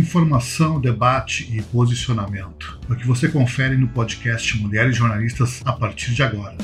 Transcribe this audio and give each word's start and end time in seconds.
Informação, 0.00 0.80
debate 0.80 1.54
e 1.54 1.60
posicionamento. 1.60 2.80
O 2.88 2.96
que 2.96 3.06
você 3.06 3.28
confere 3.28 3.76
no 3.76 3.86
podcast 3.88 4.56
Mulheres 4.56 4.96
Jornalistas 4.96 5.60
a 5.62 5.74
partir 5.74 6.14
de 6.14 6.22
agora. 6.22 6.56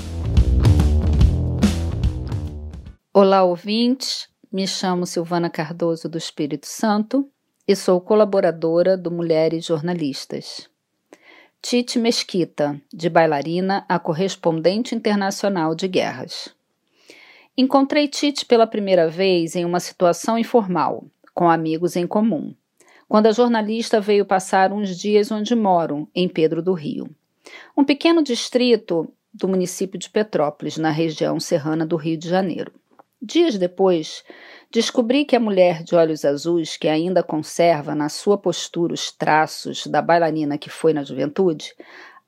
Olá, 3.13 3.45
ouvintes. 3.45 4.27
Me 4.51 4.67
chamo 4.67 5.05
Silvana 5.05 5.51
Cardoso 5.51 6.09
do 6.09 6.17
Espírito 6.17 6.67
Santo 6.67 7.29
e 7.69 7.77
sou 7.77 8.01
colaboradora 8.01 8.97
do 8.97 9.11
Mulheres 9.11 9.67
Jornalistas. 9.67 10.71
Tite 11.61 11.99
Mesquita, 11.99 12.81
de 12.91 13.11
bailarina 13.11 13.85
a 13.87 13.99
correspondente 13.99 14.95
internacional 14.95 15.75
de 15.75 15.87
guerras. 15.87 16.49
Encontrei 17.55 18.09
Tite 18.09 18.47
pela 18.47 18.67
primeira 18.67 19.11
vez 19.11 19.55
em 19.55 19.67
uma 19.67 19.79
situação 19.79 20.39
informal, 20.39 21.05
com 21.35 21.51
amigos 21.51 21.97
em 21.97 22.07
comum 22.07 22.55
quando 23.09 23.27
a 23.27 23.33
jornalista 23.33 24.01
veio 24.01 24.25
passar 24.25 24.73
uns 24.73 24.97
dias 24.97 25.31
onde 25.31 25.55
moro, 25.55 26.09
em 26.15 26.29
Pedro 26.29 26.61
do 26.61 26.73
Rio. 26.73 27.09
Um 27.77 27.85
pequeno 27.85 28.23
distrito 28.23 29.09
do 29.33 29.47
município 29.47 29.99
de 29.99 30.11
Petrópolis, 30.11 30.77
na 30.77 30.91
região 30.91 31.39
serrana 31.39 31.87
do 31.87 31.97
Rio 31.97 32.17
de 32.17 32.29
Janeiro. 32.29 32.73
Dias 33.23 33.57
depois, 33.57 34.25
descobri 34.71 35.25
que 35.25 35.37
a 35.37 35.41
mulher 35.41 35.83
de 35.83 35.95
olhos 35.95 36.25
azuis, 36.25 36.77
que 36.77 36.89
ainda 36.89 37.23
conserva 37.23 37.95
na 37.95 38.09
sua 38.09 38.37
postura 38.37 38.95
os 38.95 39.11
traços 39.13 39.87
da 39.87 40.03
bailarina 40.03 40.59
que 40.59 40.69
foi 40.69 40.93
na 40.93 41.05
juventude, 41.05 41.75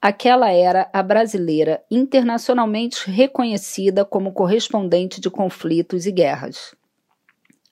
aquela 0.01 0.51
era 0.51 0.88
a 0.92 1.02
brasileira 1.02 1.82
internacionalmente 1.90 3.10
reconhecida 3.10 4.04
como 4.04 4.32
correspondente 4.32 5.20
de 5.20 5.29
conflitos 5.29 6.06
e 6.06 6.12
guerras 6.12 6.77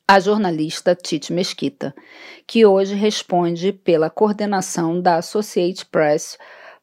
a 0.08 0.20
jornalista 0.20 0.94
Tite 0.94 1.32
Mesquita, 1.32 1.92
que 2.46 2.64
hoje 2.64 2.94
responde 2.94 3.72
pela 3.72 4.08
coordenação 4.08 5.00
da 5.00 5.16
Associated 5.16 5.84
Press 5.86 6.38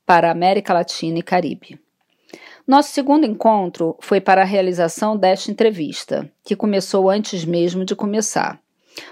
para 0.05 0.29
América 0.29 0.73
Latina 0.73 1.19
e 1.19 1.23
Caribe. 1.23 1.79
Nosso 2.67 2.91
segundo 2.91 3.25
encontro 3.25 3.95
foi 4.01 4.19
para 4.19 4.41
a 4.41 4.45
realização 4.45 5.15
desta 5.15 5.49
entrevista, 5.49 6.29
que 6.43 6.53
começou 6.53 7.09
antes 7.09 7.45
mesmo 7.45 7.85
de 7.85 7.95
começar, 7.95 8.59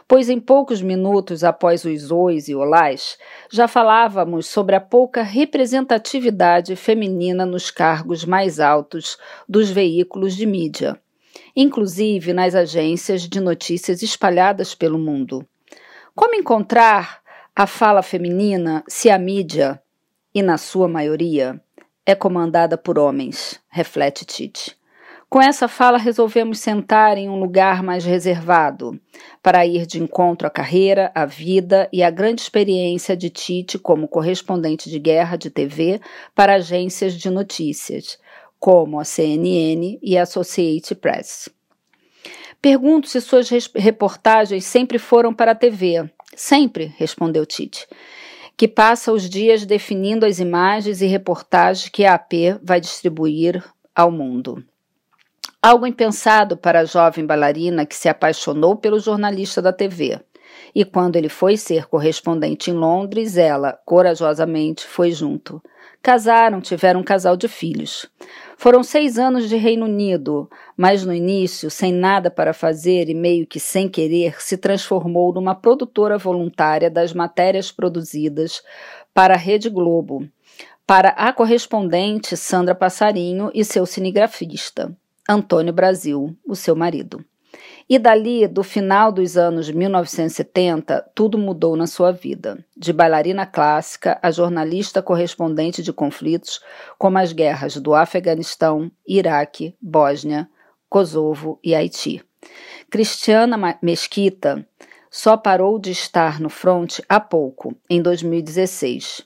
pois 0.05 0.27
em 0.29 0.41
poucos 0.41 0.81
minutos 0.81 1.41
após 1.41 1.85
os 1.85 2.11
ois 2.11 2.49
e 2.49 2.55
olás, 2.55 3.17
já 3.49 3.65
falávamos 3.65 4.45
sobre 4.45 4.75
a 4.75 4.81
pouca 4.81 5.23
representatividade 5.23 6.75
feminina 6.75 7.45
nos 7.45 7.71
cargos 7.71 8.25
mais 8.25 8.59
altos 8.59 9.17
dos 9.47 9.69
veículos 9.69 10.35
de 10.35 10.45
mídia 10.45 10.99
inclusive 11.55 12.33
nas 12.33 12.55
agências 12.55 13.21
de 13.21 13.39
notícias 13.39 14.01
espalhadas 14.01 14.75
pelo 14.75 14.97
mundo. 14.97 15.45
Como 16.15 16.35
encontrar 16.35 17.21
a 17.55 17.67
fala 17.67 18.01
feminina 18.01 18.83
se 18.87 19.09
a 19.09 19.17
mídia, 19.17 19.81
e 20.33 20.41
na 20.41 20.57
sua 20.57 20.87
maioria, 20.87 21.61
é 22.05 22.15
comandada 22.15 22.77
por 22.77 22.97
homens? 22.97 23.59
Reflete 23.69 24.25
Tite. 24.25 24.77
Com 25.29 25.41
essa 25.41 25.69
fala, 25.69 25.97
resolvemos 25.97 26.59
sentar 26.59 27.17
em 27.17 27.29
um 27.29 27.39
lugar 27.39 27.81
mais 27.81 28.03
reservado, 28.03 28.99
para 29.41 29.65
ir 29.65 29.85
de 29.85 29.97
encontro 29.97 30.45
à 30.45 30.49
carreira, 30.49 31.09
à 31.15 31.25
vida 31.25 31.87
e 31.93 32.03
à 32.03 32.09
grande 32.09 32.41
experiência 32.41 33.15
de 33.15 33.29
Tite 33.29 33.79
como 33.79 34.09
correspondente 34.09 34.89
de 34.89 34.99
guerra 34.99 35.37
de 35.37 35.49
TV 35.49 36.01
para 36.35 36.55
agências 36.55 37.13
de 37.13 37.29
notícias, 37.29 38.19
como 38.61 38.99
a 38.99 39.03
CNN 39.03 39.97
e 40.03 40.15
a 40.15 40.21
Associated 40.21 40.95
Press. 40.99 41.49
Pergunto 42.61 43.07
se 43.07 43.19
suas 43.19 43.49
reportagens 43.75 44.65
sempre 44.65 44.99
foram 44.99 45.33
para 45.33 45.53
a 45.53 45.55
TV. 45.55 46.07
Sempre, 46.35 46.93
respondeu 46.95 47.43
Tite, 47.43 47.87
que 48.55 48.67
passa 48.67 49.11
os 49.11 49.27
dias 49.27 49.65
definindo 49.65 50.27
as 50.27 50.37
imagens 50.37 51.01
e 51.01 51.07
reportagens 51.07 51.89
que 51.89 52.05
a 52.05 52.13
AP 52.13 52.61
vai 52.61 52.79
distribuir 52.79 53.63
ao 53.95 54.11
mundo. 54.11 54.63
Algo 55.59 55.87
impensado 55.87 56.55
para 56.55 56.81
a 56.81 56.85
jovem 56.85 57.25
bailarina 57.25 57.83
que 57.83 57.95
se 57.95 58.07
apaixonou 58.07 58.75
pelo 58.75 58.99
jornalista 58.99 59.59
da 59.59 59.73
TV. 59.73 60.19
E 60.73 60.85
quando 60.85 61.15
ele 61.15 61.29
foi 61.29 61.57
ser 61.57 61.87
correspondente 61.87 62.69
em 62.69 62.75
Londres, 62.75 63.37
ela, 63.37 63.73
corajosamente, 63.85 64.85
foi 64.85 65.11
junto. 65.11 65.61
Casaram, 66.01 66.61
tiveram 66.61 67.01
um 67.01 67.03
casal 67.03 67.37
de 67.37 67.47
filhos. 67.47 68.09
Foram 68.61 68.83
seis 68.83 69.17
anos 69.17 69.49
de 69.49 69.55
Reino 69.55 69.87
Unido, 69.87 70.47
mas 70.77 71.03
no 71.03 71.11
início, 71.11 71.71
sem 71.71 71.91
nada 71.91 72.29
para 72.29 72.53
fazer 72.53 73.09
e 73.09 73.13
meio 73.15 73.47
que 73.47 73.59
sem 73.59 73.89
querer, 73.89 74.39
se 74.39 74.55
transformou 74.55 75.33
numa 75.33 75.55
produtora 75.55 76.15
voluntária 76.15 76.87
das 76.87 77.11
matérias 77.11 77.71
produzidas 77.71 78.61
para 79.15 79.33
a 79.33 79.37
Rede 79.37 79.67
Globo, 79.67 80.29
para 80.85 81.09
a 81.09 81.33
correspondente 81.33 82.37
Sandra 82.37 82.75
Passarinho 82.75 83.49
e 83.51 83.65
seu 83.65 83.83
cinegrafista, 83.83 84.95
Antônio 85.27 85.73
Brasil, 85.73 86.37
o 86.47 86.55
seu 86.55 86.75
marido. 86.75 87.25
E 87.93 87.99
dali, 87.99 88.47
do 88.47 88.63
final 88.63 89.11
dos 89.11 89.35
anos 89.35 89.69
1970, 89.69 91.11
tudo 91.13 91.37
mudou 91.37 91.75
na 91.75 91.85
sua 91.85 92.13
vida. 92.13 92.63
De 92.77 92.93
bailarina 92.93 93.45
clássica 93.45 94.17
a 94.23 94.31
jornalista 94.31 95.01
correspondente 95.01 95.83
de 95.83 95.91
conflitos 95.91 96.61
como 96.97 97.17
as 97.17 97.33
guerras 97.33 97.75
do 97.75 97.93
Afeganistão, 97.93 98.89
Iraque, 99.05 99.75
Bósnia, 99.81 100.49
Kosovo 100.89 101.59
e 101.61 101.75
Haiti. 101.75 102.23
Cristiana 102.89 103.57
Mesquita 103.81 104.65
só 105.09 105.35
parou 105.35 105.77
de 105.77 105.91
estar 105.91 106.39
no 106.39 106.49
fronte 106.49 107.03
há 107.09 107.19
pouco, 107.19 107.75
em 107.89 108.01
2016. 108.01 109.25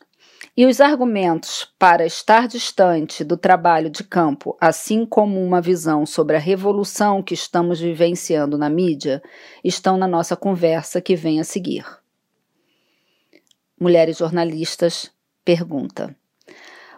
E 0.57 0.65
os 0.65 0.79
argumentos 0.79 1.67
para 1.77 2.05
estar 2.05 2.47
distante 2.47 3.25
do 3.25 3.35
trabalho 3.35 3.89
de 3.89 4.05
campo, 4.05 4.55
assim 4.61 5.05
como 5.05 5.43
uma 5.43 5.59
visão 5.59 6.05
sobre 6.05 6.37
a 6.37 6.39
revolução 6.39 7.21
que 7.21 7.33
estamos 7.33 7.81
vivenciando 7.81 8.57
na 8.57 8.69
mídia, 8.69 9.21
estão 9.61 9.97
na 9.97 10.07
nossa 10.07 10.33
conversa 10.33 11.01
que 11.01 11.13
vem 11.13 11.41
a 11.41 11.43
seguir. 11.43 11.85
Mulheres 13.77 14.17
jornalistas 14.17 15.11
pergunta: 15.43 16.15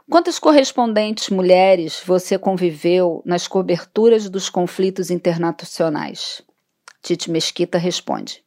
Quantas 0.07 0.37
correspondentes 0.37 1.29
mulheres 1.31 1.99
você 2.05 2.37
conviveu 2.37 3.23
nas 3.25 3.47
coberturas 3.47 4.29
dos 4.29 4.51
conflitos 4.51 5.09
internacionais? 5.09 6.43
Tite 7.01 7.31
Mesquita 7.31 7.79
responde: 7.79 8.43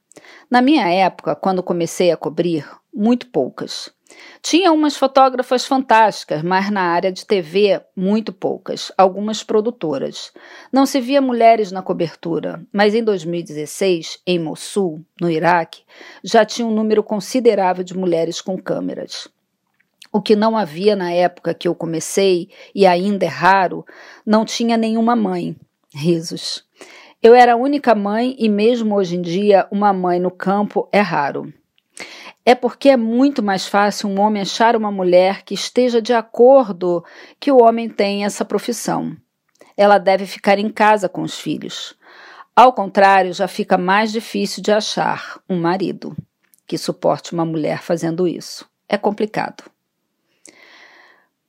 Na 0.49 0.63
minha 0.63 0.89
época, 0.89 1.35
quando 1.35 1.65
comecei 1.65 2.13
a 2.13 2.17
cobrir, 2.17 2.65
muito 2.93 3.27
poucas. 3.29 3.93
Tinha 4.43 4.73
umas 4.73 4.97
fotógrafas 4.97 5.65
fantásticas, 5.65 6.43
mas 6.43 6.71
na 6.71 6.83
área 6.83 7.13
de 7.13 7.25
TV, 7.25 7.81
muito 7.95 8.33
poucas, 8.33 8.91
algumas 8.97 9.43
produtoras. 9.43 10.33
Não 10.73 10.87
se 10.87 11.01
via 11.01 11.21
mulheres 11.21 11.71
na 11.71 11.83
cobertura, 11.83 12.65
mas 12.73 12.95
em 12.95 13.05
2016, 13.05 14.21
em 14.27 14.39
Mossul, 14.39 15.05
no 15.21 15.31
Iraque, 15.31 15.83
já 16.25 16.45
tinha 16.45 16.67
um 16.67 16.75
número 16.75 17.03
considerável 17.03 17.85
de 17.85 17.97
mulheres 17.97 18.41
com 18.41 18.59
câmeras. 18.59 19.29
O 20.13 20.21
que 20.21 20.35
não 20.35 20.57
havia 20.57 20.97
na 20.97 21.13
época 21.13 21.55
que 21.55 21.69
eu 21.69 21.75
comecei, 21.75 22.49
e 22.75 22.85
ainda 22.87 23.27
é 23.27 23.29
raro, 23.29 23.87
não 24.27 24.45
tinha 24.45 24.77
nenhuma 24.77 25.15
mãe. 25.15 25.55
Risos. 25.95 26.65
Eu 27.23 27.35
era 27.35 27.53
a 27.53 27.57
única 27.57 27.95
mãe 27.95 28.35
e, 28.39 28.49
mesmo 28.49 28.97
hoje 28.97 29.17
em 29.17 29.21
dia, 29.21 29.69
uma 29.71 29.93
mãe 29.93 30.19
no 30.19 30.31
campo 30.31 30.89
é 30.91 31.01
raro. 31.01 31.53
É 32.45 32.55
porque 32.55 32.89
é 32.89 32.97
muito 32.97 33.43
mais 33.43 33.67
fácil 33.67 34.09
um 34.09 34.19
homem 34.21 34.43
achar 34.43 34.75
uma 34.75 34.91
mulher 34.91 35.43
que 35.43 35.55
esteja 35.55 36.01
de 36.01 36.13
acordo 36.13 37.05
que 37.39 37.53
o 37.53 37.63
homem 37.63 37.89
tem 37.89 38.25
essa 38.25 38.45
profissão. 38.45 39.17
Ela 39.77 39.99
deve 39.99 40.27
ficar 40.27 40.59
em 40.59 40.71
casa 40.71 41.09
com 41.09 41.23
os 41.23 41.39
filhos. 41.39 41.95
Ao 42.57 42.73
contrário, 42.73 43.33
já 43.33 43.47
fica 43.47 43.79
mais 43.79 44.11
difícil 44.11 44.63
de 44.63 44.73
achar 44.73 45.41
um 45.49 45.61
marido 45.61 46.17
que 46.67 46.77
suporte 46.79 47.33
uma 47.33 47.45
mulher 47.45 47.83
fazendo 47.83 48.27
isso. 48.27 48.69
É 48.89 48.97
complicado. 48.97 49.65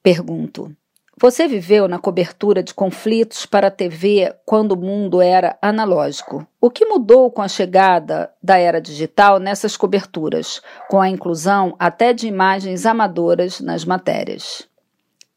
Pergunto: 0.04 0.76
você 1.22 1.48
viveu 1.48 1.88
na 1.88 2.00
cobertura 2.00 2.64
de 2.64 2.74
conflitos 2.74 3.46
para 3.46 3.68
a 3.68 3.72
TV 3.72 4.34
quando 4.44 4.72
o 4.72 4.76
mundo 4.76 5.22
era 5.22 5.56
analógico. 5.62 6.48
O 6.60 6.68
que 6.68 6.84
mudou 6.84 7.30
com 7.30 7.44
a 7.44 7.48
chegada 7.48 8.34
da 8.42 8.58
era 8.58 8.82
digital 8.82 9.38
nessas 9.38 9.78
coberturas, 9.78 10.64
com 10.90 11.00
a 11.00 11.08
inclusão 11.08 11.76
até 11.78 12.12
de 12.12 12.28
imagens 12.28 12.88
amadoras 12.88 13.60
nas 13.60 13.86
matérias? 13.86 14.68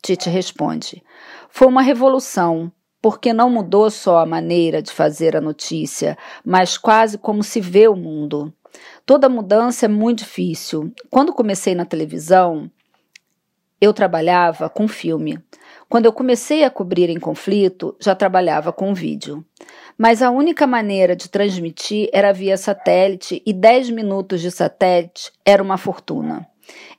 Tite 0.03 0.31
responde: 0.31 1.05
Foi 1.51 1.69
uma 1.69 1.83
revolução, 1.83 2.73
porque 3.03 3.35
não 3.35 3.51
mudou 3.51 3.91
só 3.91 4.21
a 4.21 4.27
maneira 4.27 4.81
de 4.81 4.91
fazer 4.91 5.37
a 5.37 5.41
notícia, 5.41 6.17
mas 6.43 6.79
quase 6.79 7.19
como 7.19 7.43
se 7.43 7.61
vê 7.61 7.89
o 7.89 7.95
mundo. 7.95 8.51
Toda 9.05 9.29
mudança 9.29 9.85
é 9.85 9.89
muito 9.89 10.21
difícil. 10.21 10.91
Quando 11.11 11.35
comecei 11.35 11.75
na 11.75 11.85
televisão, 11.85 12.71
eu 13.79 13.93
trabalhava 13.93 14.71
com 14.71 14.89
filme. 14.89 15.39
Quando 15.95 16.07
eu 16.07 16.13
comecei 16.13 16.65
a 16.65 16.71
cobrir 16.71 17.09
em 17.09 17.21
conflito, 17.21 17.95
já 18.01 18.17
trabalhava 18.17 18.73
com 18.73 18.93
vídeo. 18.93 19.45
Mas 19.97 20.23
a 20.23 20.31
única 20.33 20.67
maneira 20.67 21.15
de 21.15 21.29
transmitir 21.29 22.09
era 22.13 22.33
via 22.33 22.57
satélite 22.57 23.41
e 23.47 23.53
10 23.53 23.91
minutos 23.91 24.41
de 24.41 24.51
satélite 24.51 25.31
era 25.47 25.63
uma 25.63 25.79
fortuna. 25.79 26.49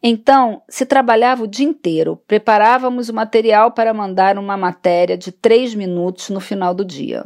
Então, 0.02 0.62
se 0.70 0.86
trabalhava 0.86 1.44
o 1.44 1.48
dia 1.48 1.68
inteiro, 1.68 2.22
preparávamos 2.26 3.10
o 3.10 3.14
material 3.14 3.70
para 3.72 3.94
mandar 3.94 4.38
uma 4.38 4.56
matéria 4.56 5.18
de 5.18 5.30
três 5.30 5.76
minutos 5.76 6.30
no 6.30 6.40
final 6.40 6.74
do 6.74 6.86
dia. 6.86 7.26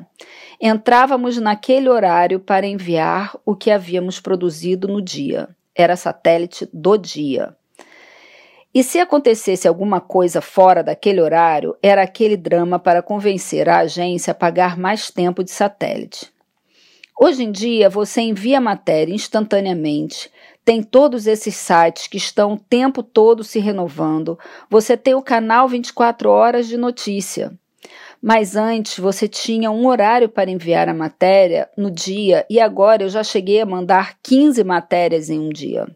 Entrávamos 0.60 1.38
naquele 1.38 1.88
horário 1.88 2.40
para 2.40 2.66
enviar 2.66 3.38
o 3.46 3.56
que 3.56 3.70
havíamos 3.70 4.20
produzido 4.20 4.88
no 4.88 5.00
dia. 5.00 5.48
Era 5.76 5.96
satélite 5.96 6.68
do 6.74 6.98
dia. 6.98 7.56
E 8.74 8.84
se 8.84 9.00
acontecesse 9.00 9.68
alguma 9.68 10.00
coisa 10.00 10.42
fora 10.42 10.84
daquele 10.84 11.20
horário, 11.20 11.76
era 11.82 12.04
aquele 12.04 12.38
drama 12.38 12.78
para 12.78 13.02
convencer 13.02 13.68
a 13.68 13.80
agência 13.80 14.30
a 14.30 14.36
pagar 14.36 14.78
mais 14.78 15.10
tempo 15.10 15.44
de 15.44 15.50
satélite. 15.50 16.32
Hoje 17.20 17.44
em 17.44 17.52
dia, 17.52 17.90
você 17.90 18.22
envia 18.22 18.60
a 18.60 18.62
matéria 18.62 19.14
instantaneamente, 19.14 20.32
tem 20.64 20.84
todos 20.84 21.26
esses 21.26 21.56
sites 21.56 22.08
que 22.08 22.18
estão 22.18 22.54
o 22.54 22.60
tempo 22.60 23.02
todo 23.02 23.44
se 23.44 23.60
renovando, 23.60 24.38
você 24.70 24.96
tem 24.96 25.16
o 25.16 25.22
canal 25.22 25.68
24 25.68 26.30
horas 26.30 26.68
de 26.68 26.78
notícia. 26.78 27.52
Mas 28.22 28.56
antes 28.56 29.00
você 29.00 29.28
tinha 29.28 29.72
um 29.72 29.88
horário 29.88 30.30
para 30.30 30.52
enviar 30.52 30.88
a 30.88 30.94
matéria 30.94 31.68
no 31.76 31.90
dia 31.90 32.46
e 32.50 32.60
agora 32.60 33.04
eu 33.04 33.10
já 33.10 33.24
cheguei 33.24 33.62
a 33.62 33.66
mandar 33.66 34.18
15 34.22 34.64
matérias 34.64 35.30
em 35.30 35.40
um 35.40 35.50
dia. 35.50 35.88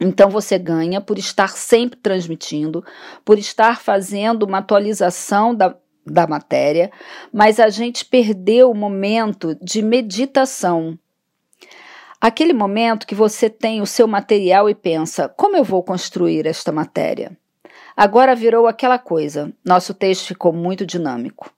Então 0.00 0.30
você 0.30 0.58
ganha 0.58 0.98
por 0.98 1.18
estar 1.18 1.50
sempre 1.50 2.00
transmitindo, 2.00 2.82
por 3.22 3.38
estar 3.38 3.82
fazendo 3.82 4.44
uma 4.44 4.58
atualização 4.58 5.54
da, 5.54 5.76
da 6.06 6.26
matéria, 6.26 6.90
mas 7.30 7.60
a 7.60 7.68
gente 7.68 8.06
perdeu 8.06 8.70
o 8.70 8.74
momento 8.74 9.54
de 9.60 9.82
meditação. 9.82 10.98
Aquele 12.18 12.54
momento 12.54 13.06
que 13.06 13.14
você 13.14 13.50
tem 13.50 13.82
o 13.82 13.86
seu 13.86 14.08
material 14.08 14.70
e 14.70 14.74
pensa: 14.74 15.28
como 15.28 15.56
eu 15.56 15.64
vou 15.64 15.82
construir 15.82 16.46
esta 16.46 16.72
matéria? 16.72 17.36
Agora 17.94 18.34
virou 18.34 18.66
aquela 18.66 18.98
coisa, 18.98 19.52
nosso 19.62 19.92
texto 19.92 20.28
ficou 20.28 20.52
muito 20.52 20.86
dinâmico. 20.86 21.52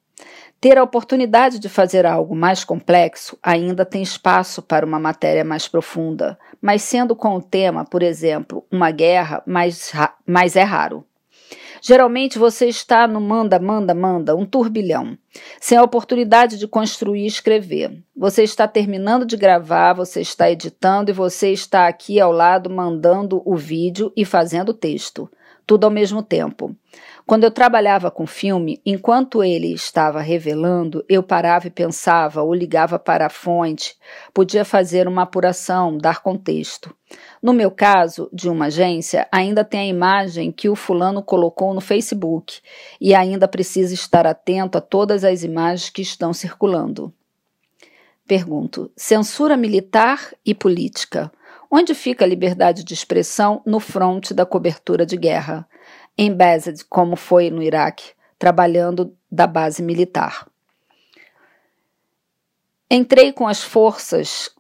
Ter 0.63 0.79
a 0.79 0.85
oportunidade 0.85 1.59
de 1.59 1.69
fazer 1.69 2.07
algo 2.07 2.37
mais 2.37 2.63
complexo 2.63 3.37
ainda 3.43 3.85
tem 3.85 4.01
espaço 4.01 4.63
para 4.63 4.87
uma 4.87 5.01
matéria 5.01 5.45
mais 5.45 5.67
profunda, 5.67 6.39
mas 6.61 6.83
sendo 6.83 7.17
com 7.17 7.35
o 7.35 7.43
tema, 7.43 7.85
por 7.85 8.01
exemplo, 8.01 8.65
uma 8.71 8.93
guerra, 8.93 9.43
mais, 9.45 9.91
mais 10.25 10.55
é 10.55 10.63
raro. 10.63 11.05
Geralmente 11.81 12.39
você 12.39 12.69
está 12.69 13.09
no 13.09 13.21
manda, 13.21 13.59
manda, 13.59 13.93
manda, 13.93 14.37
um 14.37 14.47
turbilhão, 14.47 15.19
sem 15.61 15.77
a 15.77 15.83
oportunidade 15.83 16.57
de 16.57 16.69
construir 16.69 17.25
e 17.25 17.27
escrever. 17.27 18.01
Você 18.17 18.45
está 18.45 18.69
terminando 18.69 19.27
de 19.27 19.37
gravar, 19.37 19.95
você 19.95 20.21
está 20.21 20.49
editando 20.49 21.11
e 21.11 21.13
você 21.13 21.51
está 21.51 21.89
aqui 21.89 22.21
ao 22.21 22.31
lado 22.31 22.71
mandando 22.71 23.43
o 23.45 23.57
vídeo 23.57 24.13
e 24.17 24.25
fazendo 24.25 24.69
o 24.69 24.75
texto, 24.75 25.29
tudo 25.67 25.83
ao 25.83 25.91
mesmo 25.91 26.23
tempo. 26.23 26.73
Quando 27.27 27.45
eu 27.45 27.51
trabalhava 27.51 28.11
com 28.11 28.27
filme, 28.27 28.81
enquanto 28.85 29.45
ele 29.45 29.73
estava 29.73 30.21
revelando, 30.21 31.05
eu 31.09 31.23
parava 31.23 31.69
e 31.69 31.71
pensava 31.71 32.43
ou 32.43 32.53
ligava 32.53 32.99
para 32.99 33.27
a 33.27 33.31
fonte, 33.31 33.97
podia 34.35 34.65
fazer 34.65 35.07
uma 35.07 35.23
apuração, 35.23 35.97
dar 35.97 36.21
contexto. 36.21 36.95
No 37.41 37.53
meu 37.53 37.71
caso, 37.71 38.29
de 38.33 38.49
uma 38.49 38.67
agência, 38.67 39.29
ainda 39.31 39.65
tem 39.65 39.81
a 39.81 39.87
imagem 39.87 40.51
que 40.51 40.69
o 40.69 40.75
fulano 40.75 41.23
colocou 41.23 41.73
no 41.73 41.81
Facebook 41.81 42.61
e 43.01 43.15
ainda 43.15 43.47
precisa 43.47 43.95
estar 43.95 44.27
atento 44.27 44.79
a 44.79 44.81
todas 44.81 45.23
as 45.25 45.43
imagens 45.43 45.91
que 45.91 46.03
estão 46.03 46.33
circulando. 46.33 47.13
Pergunto: 48.27 48.91
censura 48.97 49.57
militar 49.57 50.33
e 50.45 50.55
política. 50.55 51.31
Onde 51.71 51.95
fica 51.95 52.25
a 52.25 52.29
liberdade 52.29 52.85
de 52.85 52.93
expressão 52.93 53.63
no 53.65 53.81
fronte 53.81 54.35
da 54.35 54.45
cobertura 54.45 55.07
de 55.07 55.17
guerra? 55.17 55.67
Embedded, 56.17 56.85
como 56.87 57.17
foi 57.17 57.51
no 57.51 57.63
Iraque, 57.63 58.13
trabalhando 58.39 59.17
da 59.31 59.47
base 59.47 59.83
militar. 59.83 60.47
Entrei 62.91 63.33
com 63.33 63.49
as 63.49 63.63
forças, 63.63 64.51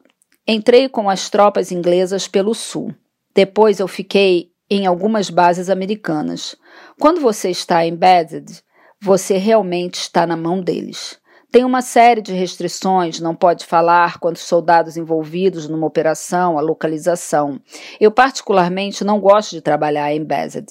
entrei 0.46 0.88
com 0.88 1.10
as 1.10 1.28
tropas 1.28 1.70
inglesas 1.70 2.26
pelo 2.26 2.54
sul. 2.54 2.94
Depois 3.34 3.78
eu 3.80 3.88
fiquei 3.88 4.52
em 4.70 4.86
algumas 4.86 5.28
bases 5.28 5.68
americanas. 5.68 6.56
Quando 6.98 7.20
você 7.20 7.50
está 7.50 7.86
embedded, 7.86 8.62
você 9.00 9.36
realmente 9.36 9.96
está 9.96 10.26
na 10.26 10.36
mão 10.36 10.60
deles. 10.62 11.20
Tem 11.52 11.66
uma 11.66 11.82
série 11.82 12.22
de 12.22 12.32
restrições, 12.32 13.20
não 13.20 13.34
pode 13.34 13.66
falar 13.66 14.18
quantos 14.18 14.40
soldados 14.40 14.96
envolvidos 14.96 15.68
numa 15.68 15.86
operação, 15.86 16.56
a 16.56 16.62
localização. 16.62 17.60
Eu, 18.00 18.10
particularmente, 18.10 19.04
não 19.04 19.20
gosto 19.20 19.50
de 19.50 19.60
trabalhar 19.60 20.10
em 20.14 20.24
Bezed, 20.24 20.66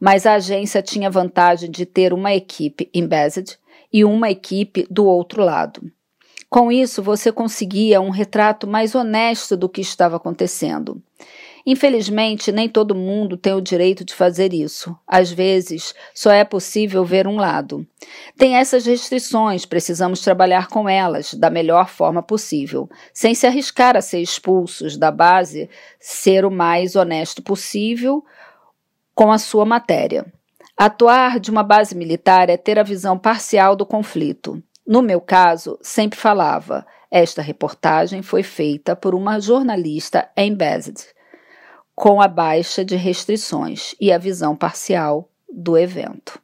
mas 0.00 0.26
a 0.26 0.34
agência 0.34 0.82
tinha 0.82 1.08
vantagem 1.08 1.70
de 1.70 1.86
ter 1.86 2.12
uma 2.12 2.34
equipe 2.34 2.90
em 2.92 3.06
Bezed 3.06 3.56
e 3.92 4.04
uma 4.04 4.28
equipe 4.28 4.88
do 4.90 5.06
outro 5.06 5.44
lado. 5.44 5.88
Com 6.50 6.72
isso, 6.72 7.00
você 7.00 7.30
conseguia 7.30 8.00
um 8.00 8.10
retrato 8.10 8.66
mais 8.66 8.96
honesto 8.96 9.56
do 9.56 9.68
que 9.68 9.80
estava 9.80 10.16
acontecendo. 10.16 11.00
Infelizmente, 11.66 12.52
nem 12.52 12.68
todo 12.68 12.94
mundo 12.94 13.36
tem 13.36 13.52
o 13.52 13.60
direito 13.60 14.04
de 14.04 14.14
fazer 14.14 14.52
isso. 14.52 14.96
Às 15.06 15.30
vezes, 15.30 15.94
só 16.14 16.30
é 16.30 16.44
possível 16.44 17.04
ver 17.04 17.26
um 17.26 17.36
lado. 17.36 17.86
Tem 18.36 18.56
essas 18.56 18.86
restrições, 18.86 19.64
precisamos 19.64 20.20
trabalhar 20.20 20.68
com 20.68 20.88
elas 20.88 21.34
da 21.34 21.50
melhor 21.50 21.88
forma 21.88 22.22
possível, 22.22 22.88
sem 23.12 23.34
se 23.34 23.46
arriscar 23.46 23.96
a 23.96 24.00
ser 24.00 24.20
expulsos 24.20 24.96
da 24.96 25.10
base, 25.10 25.68
ser 25.98 26.44
o 26.44 26.50
mais 26.50 26.96
honesto 26.96 27.42
possível 27.42 28.24
com 29.14 29.32
a 29.32 29.38
sua 29.38 29.64
matéria. 29.64 30.26
Atuar 30.76 31.40
de 31.40 31.50
uma 31.50 31.64
base 31.64 31.94
militar 31.96 32.48
é 32.48 32.56
ter 32.56 32.78
a 32.78 32.84
visão 32.84 33.18
parcial 33.18 33.74
do 33.74 33.84
conflito. 33.84 34.62
No 34.86 35.02
meu 35.02 35.20
caso, 35.20 35.76
sempre 35.82 36.18
falava: 36.18 36.86
esta 37.10 37.42
reportagem 37.42 38.22
foi 38.22 38.42
feita 38.42 38.94
por 38.94 39.14
uma 39.14 39.40
jornalista 39.40 40.30
embedded 40.36 41.04
com 41.98 42.22
a 42.22 42.28
baixa 42.28 42.84
de 42.84 42.94
restrições 42.94 43.92
e 44.00 44.12
a 44.12 44.18
visão 44.18 44.54
parcial 44.54 45.28
do 45.52 45.76
evento. 45.76 46.40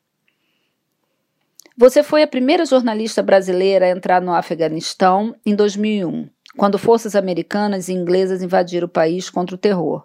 Você 1.78 2.02
foi 2.02 2.24
a 2.24 2.26
primeira 2.26 2.66
jornalista 2.66 3.22
brasileira 3.22 3.86
a 3.86 3.90
entrar 3.90 4.20
no 4.20 4.34
Afeganistão 4.34 5.32
em 5.46 5.54
2001, 5.54 6.28
quando 6.56 6.76
forças 6.76 7.14
americanas 7.14 7.88
e 7.88 7.92
inglesas 7.92 8.42
invadiram 8.42 8.86
o 8.86 8.90
país 8.90 9.30
contra 9.30 9.54
o 9.54 9.58
terror. 9.58 10.04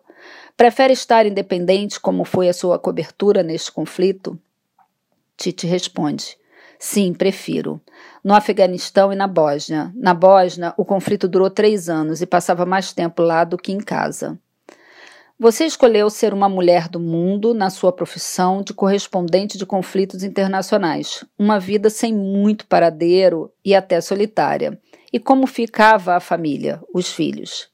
Prefere 0.56 0.94
estar 0.94 1.26
independente 1.26 2.00
como 2.00 2.26
foi 2.26 2.48
a 2.48 2.54
sua 2.54 2.78
cobertura 2.78 3.42
neste 3.42 3.72
conflito? 3.72 4.40
Tite 5.36 5.66
responde: 5.66 6.38
Sim, 6.78 7.12
prefiro. 7.12 7.82
No 8.24 8.36
Afeganistão 8.36 9.12
e 9.12 9.16
na 9.16 9.26
Bósnia. 9.26 9.92
Na 9.96 10.14
Bósnia, 10.14 10.76
o 10.78 10.86
conflito 10.86 11.28
durou 11.28 11.50
três 11.50 11.90
anos 11.90 12.22
e 12.22 12.28
passava 12.28 12.68
mais 12.68 12.94
tempo 12.94 13.24
lá 13.24 13.44
do 13.44 13.58
que 13.58 13.72
em 13.72 13.80
casa. 13.80 14.40
Você 15.42 15.64
escolheu 15.64 16.10
ser 16.10 16.34
uma 16.34 16.50
mulher 16.50 16.90
do 16.90 17.00
mundo 17.00 17.54
na 17.54 17.70
sua 17.70 17.94
profissão 17.94 18.62
de 18.62 18.74
correspondente 18.74 19.58
de 19.58 19.66
conflitos 19.66 20.22
internacionais, 20.22 21.24
uma 21.40 21.58
vida 21.58 21.90
sem 21.90 22.14
muito 22.14 22.68
paradeiro 22.68 23.50
e 23.64 23.74
até 23.74 24.02
solitária. 24.02 24.78
E 25.14 25.18
como 25.18 25.48
ficava 25.48 26.14
a 26.18 26.20
família, 26.20 26.82
os 26.94 27.14
filhos? 27.14 27.70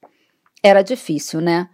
Era 0.62 0.84
difícil, 0.84 1.42
né? 1.42 1.68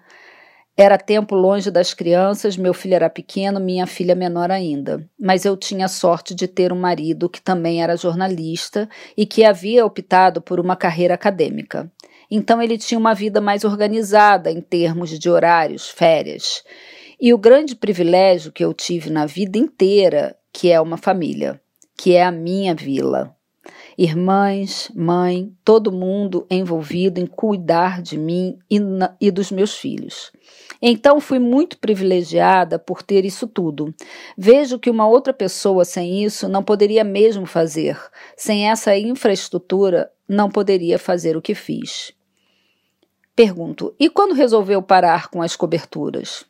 Era 0.77 0.97
tempo 0.97 1.35
longe 1.35 1.69
das 1.69 1.93
crianças, 1.93 2.55
meu 2.55 2.73
filho 2.73 2.95
era 2.95 3.09
pequeno, 3.09 3.59
minha 3.59 3.85
filha 3.85 4.15
menor 4.15 4.49
ainda. 4.49 5.05
Mas 5.19 5.43
eu 5.43 5.57
tinha 5.57 5.89
sorte 5.89 6.33
de 6.33 6.47
ter 6.47 6.71
um 6.71 6.79
marido 6.79 7.29
que 7.29 7.41
também 7.41 7.83
era 7.83 7.97
jornalista 7.97 8.87
e 9.17 9.25
que 9.25 9.43
havia 9.43 9.85
optado 9.85 10.41
por 10.41 10.57
uma 10.57 10.77
carreira 10.77 11.15
acadêmica. 11.15 11.91
Então 12.31 12.61
ele 12.61 12.77
tinha 12.77 12.97
uma 12.97 13.13
vida 13.13 13.41
mais 13.41 13.65
organizada 13.65 14.49
em 14.49 14.61
termos 14.61 15.19
de 15.19 15.29
horários, 15.29 15.89
férias. 15.89 16.63
E 17.19 17.33
o 17.33 17.37
grande 17.37 17.75
privilégio 17.75 18.53
que 18.53 18.63
eu 18.63 18.73
tive 18.73 19.09
na 19.09 19.25
vida 19.25 19.57
inteira, 19.57 20.37
que 20.53 20.71
é 20.71 20.79
uma 20.79 20.95
família, 20.95 21.61
que 21.97 22.15
é 22.15 22.23
a 22.23 22.31
minha 22.31 22.73
vila. 22.73 23.35
Irmãs, 23.97 24.89
mãe, 24.95 25.53
todo 25.63 25.91
mundo 25.91 26.47
envolvido 26.49 27.19
em 27.19 27.27
cuidar 27.27 28.01
de 28.01 28.17
mim 28.17 28.57
e, 28.69 28.79
na, 28.79 29.15
e 29.19 29.29
dos 29.29 29.51
meus 29.51 29.75
filhos. 29.75 30.31
Então 30.81 31.19
fui 31.19 31.37
muito 31.37 31.77
privilegiada 31.77 32.79
por 32.79 33.03
ter 33.03 33.25
isso 33.25 33.45
tudo. 33.45 33.93
Vejo 34.35 34.79
que 34.79 34.89
uma 34.89 35.07
outra 35.07 35.33
pessoa 35.33 35.85
sem 35.85 36.23
isso 36.23 36.47
não 36.47 36.63
poderia 36.63 37.03
mesmo 37.03 37.45
fazer. 37.45 37.99
Sem 38.35 38.69
essa 38.69 38.97
infraestrutura, 38.97 40.09
não 40.27 40.49
poderia 40.49 40.97
fazer 40.97 41.37
o 41.37 41.41
que 41.41 41.53
fiz. 41.53 42.13
Pergunto: 43.35 43.95
e 43.99 44.09
quando 44.09 44.33
resolveu 44.33 44.81
parar 44.81 45.29
com 45.29 45.41
as 45.41 45.55
coberturas? 45.55 46.45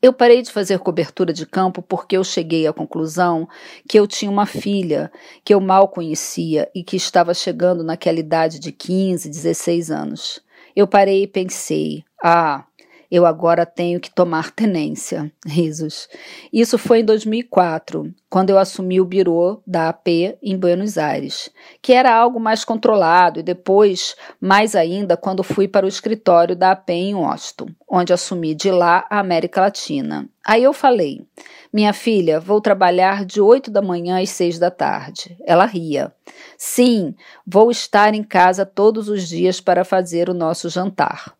Eu 0.00 0.12
parei 0.12 0.42
de 0.42 0.52
fazer 0.52 0.78
cobertura 0.78 1.32
de 1.32 1.44
campo 1.44 1.82
porque 1.82 2.16
eu 2.16 2.22
cheguei 2.22 2.68
à 2.68 2.72
conclusão 2.72 3.48
que 3.88 3.98
eu 3.98 4.06
tinha 4.06 4.30
uma 4.30 4.46
filha 4.46 5.10
que 5.44 5.52
eu 5.52 5.60
mal 5.60 5.88
conhecia 5.88 6.70
e 6.72 6.84
que 6.84 6.96
estava 6.96 7.34
chegando 7.34 7.82
naquela 7.82 8.20
idade 8.20 8.60
de 8.60 8.70
15, 8.70 9.28
16 9.28 9.90
anos. 9.90 10.40
Eu 10.76 10.86
parei 10.86 11.24
e 11.24 11.26
pensei: 11.26 12.04
ah, 12.22 12.64
eu 13.10 13.24
agora 13.24 13.64
tenho 13.64 13.98
que 14.00 14.10
tomar 14.10 14.50
tenência. 14.50 15.32
Risos. 15.46 16.08
Isso 16.52 16.76
foi 16.76 17.00
em 17.00 17.04
2004, 17.04 18.12
quando 18.28 18.50
eu 18.50 18.58
assumi 18.58 19.00
o 19.00 19.04
birô 19.04 19.62
da 19.66 19.88
AP 19.88 20.08
em 20.42 20.56
Buenos 20.56 20.98
Aires, 20.98 21.50
que 21.80 21.92
era 21.92 22.14
algo 22.14 22.38
mais 22.38 22.64
controlado, 22.64 23.40
e 23.40 23.42
depois, 23.42 24.14
mais 24.40 24.74
ainda, 24.74 25.16
quando 25.16 25.42
fui 25.42 25.66
para 25.66 25.86
o 25.86 25.88
escritório 25.88 26.54
da 26.54 26.72
AP 26.72 26.90
em 26.90 27.14
Washington, 27.14 27.68
onde 27.88 28.12
assumi 28.12 28.54
de 28.54 28.70
lá 28.70 29.06
a 29.08 29.18
América 29.18 29.62
Latina. 29.62 30.28
Aí 30.44 30.62
eu 30.62 30.72
falei: 30.72 31.26
Minha 31.72 31.92
filha, 31.92 32.40
vou 32.40 32.60
trabalhar 32.60 33.24
de 33.24 33.40
8 33.40 33.70
da 33.70 33.82
manhã 33.82 34.22
às 34.22 34.30
6 34.30 34.58
da 34.58 34.70
tarde. 34.70 35.36
Ela 35.46 35.64
ria. 35.64 36.12
Sim, 36.56 37.14
vou 37.46 37.70
estar 37.70 38.14
em 38.14 38.22
casa 38.22 38.66
todos 38.66 39.08
os 39.08 39.28
dias 39.28 39.60
para 39.60 39.84
fazer 39.84 40.28
o 40.28 40.34
nosso 40.34 40.68
jantar. 40.68 41.37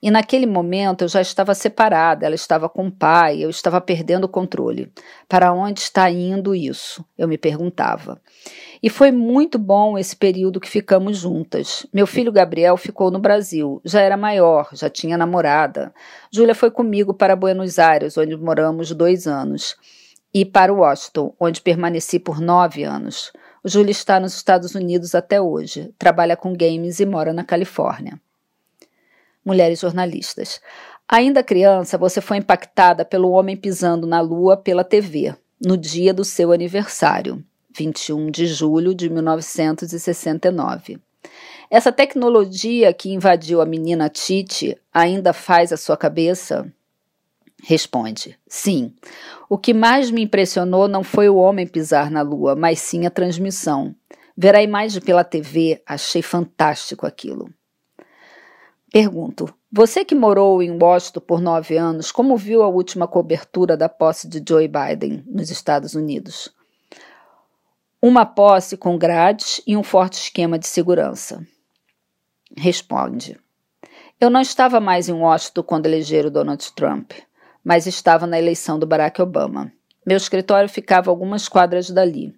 E 0.00 0.12
naquele 0.12 0.46
momento 0.46 1.02
eu 1.02 1.08
já 1.08 1.20
estava 1.20 1.54
separada, 1.54 2.24
ela 2.24 2.34
estava 2.36 2.68
com 2.68 2.86
o 2.86 2.92
pai, 2.92 3.42
eu 3.42 3.50
estava 3.50 3.80
perdendo 3.80 4.24
o 4.24 4.28
controle. 4.28 4.92
Para 5.28 5.52
onde 5.52 5.80
está 5.80 6.08
indo 6.08 6.54
isso? 6.54 7.04
Eu 7.16 7.26
me 7.26 7.36
perguntava. 7.36 8.20
E 8.80 8.88
foi 8.88 9.10
muito 9.10 9.58
bom 9.58 9.98
esse 9.98 10.14
período 10.14 10.60
que 10.60 10.70
ficamos 10.70 11.18
juntas. 11.18 11.84
Meu 11.92 12.06
filho 12.06 12.30
Gabriel 12.30 12.76
ficou 12.76 13.10
no 13.10 13.18
Brasil, 13.18 13.80
já 13.84 14.00
era 14.00 14.16
maior, 14.16 14.68
já 14.72 14.88
tinha 14.88 15.18
namorada. 15.18 15.92
Júlia 16.30 16.54
foi 16.54 16.70
comigo 16.70 17.12
para 17.12 17.34
Buenos 17.34 17.76
Aires, 17.76 18.16
onde 18.16 18.36
moramos 18.36 18.92
dois 18.92 19.26
anos, 19.26 19.76
e 20.32 20.44
para 20.44 20.72
Washington, 20.72 21.34
onde 21.40 21.60
permaneci 21.60 22.20
por 22.20 22.40
nove 22.40 22.84
anos. 22.84 23.32
Júlia 23.64 23.90
está 23.90 24.20
nos 24.20 24.36
Estados 24.36 24.76
Unidos 24.76 25.16
até 25.16 25.40
hoje, 25.40 25.92
trabalha 25.98 26.36
com 26.36 26.52
games 26.52 27.00
e 27.00 27.06
mora 27.06 27.32
na 27.32 27.42
Califórnia 27.42 28.20
mulheres 29.48 29.80
jornalistas. 29.80 30.60
Ainda 31.08 31.42
criança, 31.42 31.96
você 31.96 32.20
foi 32.20 32.36
impactada 32.36 33.02
pelo 33.02 33.30
homem 33.30 33.56
pisando 33.56 34.06
na 34.06 34.20
lua 34.20 34.58
pela 34.58 34.84
TV, 34.84 35.34
no 35.58 35.74
dia 35.74 36.12
do 36.12 36.22
seu 36.22 36.52
aniversário, 36.52 37.42
21 37.74 38.30
de 38.30 38.46
julho 38.46 38.94
de 38.94 39.08
1969. 39.08 41.00
Essa 41.70 41.90
tecnologia 41.90 42.92
que 42.92 43.10
invadiu 43.10 43.62
a 43.62 43.66
menina 43.66 44.10
Titi 44.10 44.78
ainda 44.92 45.32
faz 45.32 45.72
a 45.72 45.78
sua 45.78 45.96
cabeça? 45.96 46.70
Responde: 47.62 48.38
sim. 48.46 48.92
O 49.48 49.56
que 49.56 49.72
mais 49.72 50.10
me 50.10 50.22
impressionou 50.22 50.86
não 50.88 51.02
foi 51.02 51.28
o 51.30 51.36
homem 51.36 51.66
pisar 51.66 52.10
na 52.10 52.20
lua, 52.20 52.54
mas 52.54 52.80
sim 52.80 53.06
a 53.06 53.10
transmissão. 53.10 53.94
Ver 54.36 54.54
a 54.54 54.62
imagem 54.62 55.00
pela 55.00 55.24
TV, 55.24 55.82
achei 55.86 56.22
fantástico 56.22 57.06
aquilo. 57.06 57.48
Pergunto: 58.90 59.52
você 59.70 60.04
que 60.04 60.14
morou 60.14 60.62
em 60.62 60.70
Washington 60.70 61.20
por 61.20 61.40
nove 61.40 61.76
anos, 61.76 62.10
como 62.10 62.36
viu 62.36 62.62
a 62.62 62.68
última 62.68 63.06
cobertura 63.06 63.76
da 63.76 63.88
posse 63.88 64.26
de 64.26 64.42
Joe 64.46 64.66
Biden 64.66 65.22
nos 65.26 65.50
Estados 65.50 65.94
Unidos? 65.94 66.48
Uma 68.00 68.24
posse 68.24 68.76
com 68.76 68.96
grades 68.96 69.60
e 69.66 69.76
um 69.76 69.82
forte 69.82 70.14
esquema 70.14 70.58
de 70.58 70.66
segurança. 70.66 71.46
Responde: 72.56 73.38
Eu 74.18 74.30
não 74.30 74.40
estava 74.40 74.80
mais 74.80 75.08
em 75.08 75.12
Washington 75.12 75.62
quando 75.62 75.86
elegeram 75.86 76.30
Donald 76.30 76.72
Trump, 76.72 77.12
mas 77.62 77.86
estava 77.86 78.26
na 78.26 78.38
eleição 78.38 78.78
do 78.78 78.86
Barack 78.86 79.20
Obama. 79.20 79.70
Meu 80.06 80.16
escritório 80.16 80.68
ficava 80.68 81.10
algumas 81.10 81.48
quadras 81.48 81.90
dali. 81.90 82.37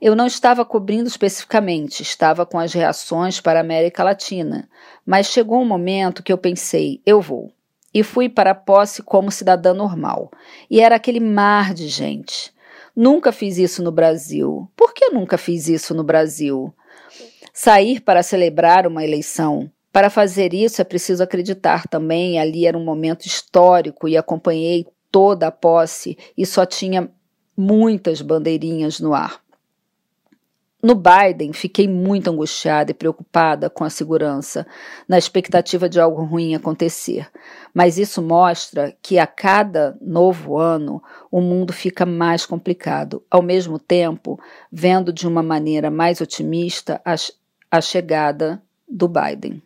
Eu 0.00 0.14
não 0.14 0.26
estava 0.26 0.64
cobrindo 0.64 1.08
especificamente, 1.08 2.02
estava 2.02 2.44
com 2.44 2.58
as 2.58 2.72
reações 2.72 3.40
para 3.40 3.60
a 3.60 3.62
América 3.62 4.04
Latina, 4.04 4.68
mas 5.04 5.26
chegou 5.26 5.60
um 5.60 5.66
momento 5.66 6.22
que 6.22 6.32
eu 6.32 6.38
pensei, 6.38 7.00
eu 7.06 7.20
vou. 7.20 7.52
E 7.94 8.02
fui 8.02 8.28
para 8.28 8.50
a 8.50 8.54
posse 8.54 9.02
como 9.02 9.30
cidadã 9.30 9.72
normal. 9.72 10.30
E 10.70 10.80
era 10.80 10.96
aquele 10.96 11.20
mar 11.20 11.72
de 11.72 11.88
gente. 11.88 12.52
Nunca 12.94 13.32
fiz 13.32 13.56
isso 13.56 13.82
no 13.82 13.90
Brasil. 13.90 14.70
Por 14.76 14.92
que 14.92 15.08
nunca 15.08 15.38
fiz 15.38 15.66
isso 15.66 15.94
no 15.94 16.04
Brasil? 16.04 16.74
Sair 17.54 18.00
para 18.00 18.22
celebrar 18.22 18.86
uma 18.86 19.02
eleição. 19.02 19.70
Para 19.90 20.10
fazer 20.10 20.52
isso 20.52 20.82
é 20.82 20.84
preciso 20.84 21.22
acreditar 21.22 21.88
também. 21.88 22.38
Ali 22.38 22.66
era 22.66 22.76
um 22.76 22.84
momento 22.84 23.24
histórico 23.24 24.06
e 24.06 24.14
acompanhei 24.14 24.86
toda 25.10 25.46
a 25.46 25.50
posse 25.50 26.18
e 26.36 26.44
só 26.44 26.66
tinha 26.66 27.10
muitas 27.56 28.20
bandeirinhas 28.20 29.00
no 29.00 29.14
ar. 29.14 29.40
No 30.82 30.94
Biden, 30.94 31.52
fiquei 31.54 31.88
muito 31.88 32.30
angustiada 32.30 32.90
e 32.90 32.94
preocupada 32.94 33.70
com 33.70 33.82
a 33.82 33.90
segurança, 33.90 34.66
na 35.08 35.16
expectativa 35.16 35.88
de 35.88 35.98
algo 35.98 36.22
ruim 36.22 36.54
acontecer. 36.54 37.30
Mas 37.72 37.98
isso 37.98 38.20
mostra 38.20 38.94
que 39.00 39.18
a 39.18 39.26
cada 39.26 39.96
novo 40.00 40.58
ano 40.58 41.02
o 41.30 41.40
mundo 41.40 41.72
fica 41.72 42.04
mais 42.04 42.44
complicado, 42.44 43.24
ao 43.30 43.40
mesmo 43.42 43.78
tempo 43.78 44.38
vendo 44.70 45.12
de 45.12 45.26
uma 45.26 45.42
maneira 45.42 45.90
mais 45.90 46.20
otimista 46.20 47.00
a, 47.04 47.14
a 47.70 47.80
chegada 47.80 48.62
do 48.86 49.08
Biden. 49.08 49.62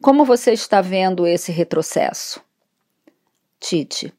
Como 0.00 0.24
você 0.24 0.52
está 0.52 0.80
vendo 0.80 1.26
esse 1.26 1.50
retrocesso? 1.50 2.40
Tite. 3.58 4.12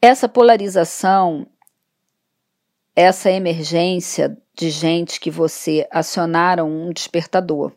Essa 0.00 0.28
polarização 0.28 1.46
essa 2.94 3.30
emergência 3.30 4.36
de 4.54 4.70
gente 4.70 5.18
que 5.18 5.30
você 5.30 5.86
acionaram 5.90 6.70
um 6.70 6.92
despertador, 6.92 7.72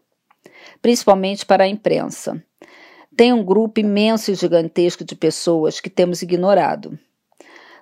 principalmente 0.81 1.45
para 1.45 1.63
a 1.63 1.67
imprensa. 1.67 2.43
Tem 3.15 3.33
um 3.33 3.43
grupo 3.43 3.79
imenso 3.79 4.31
e 4.31 4.35
gigantesco 4.35 5.03
de 5.03 5.15
pessoas 5.15 5.79
que 5.79 5.89
temos 5.89 6.21
ignorado. 6.21 6.97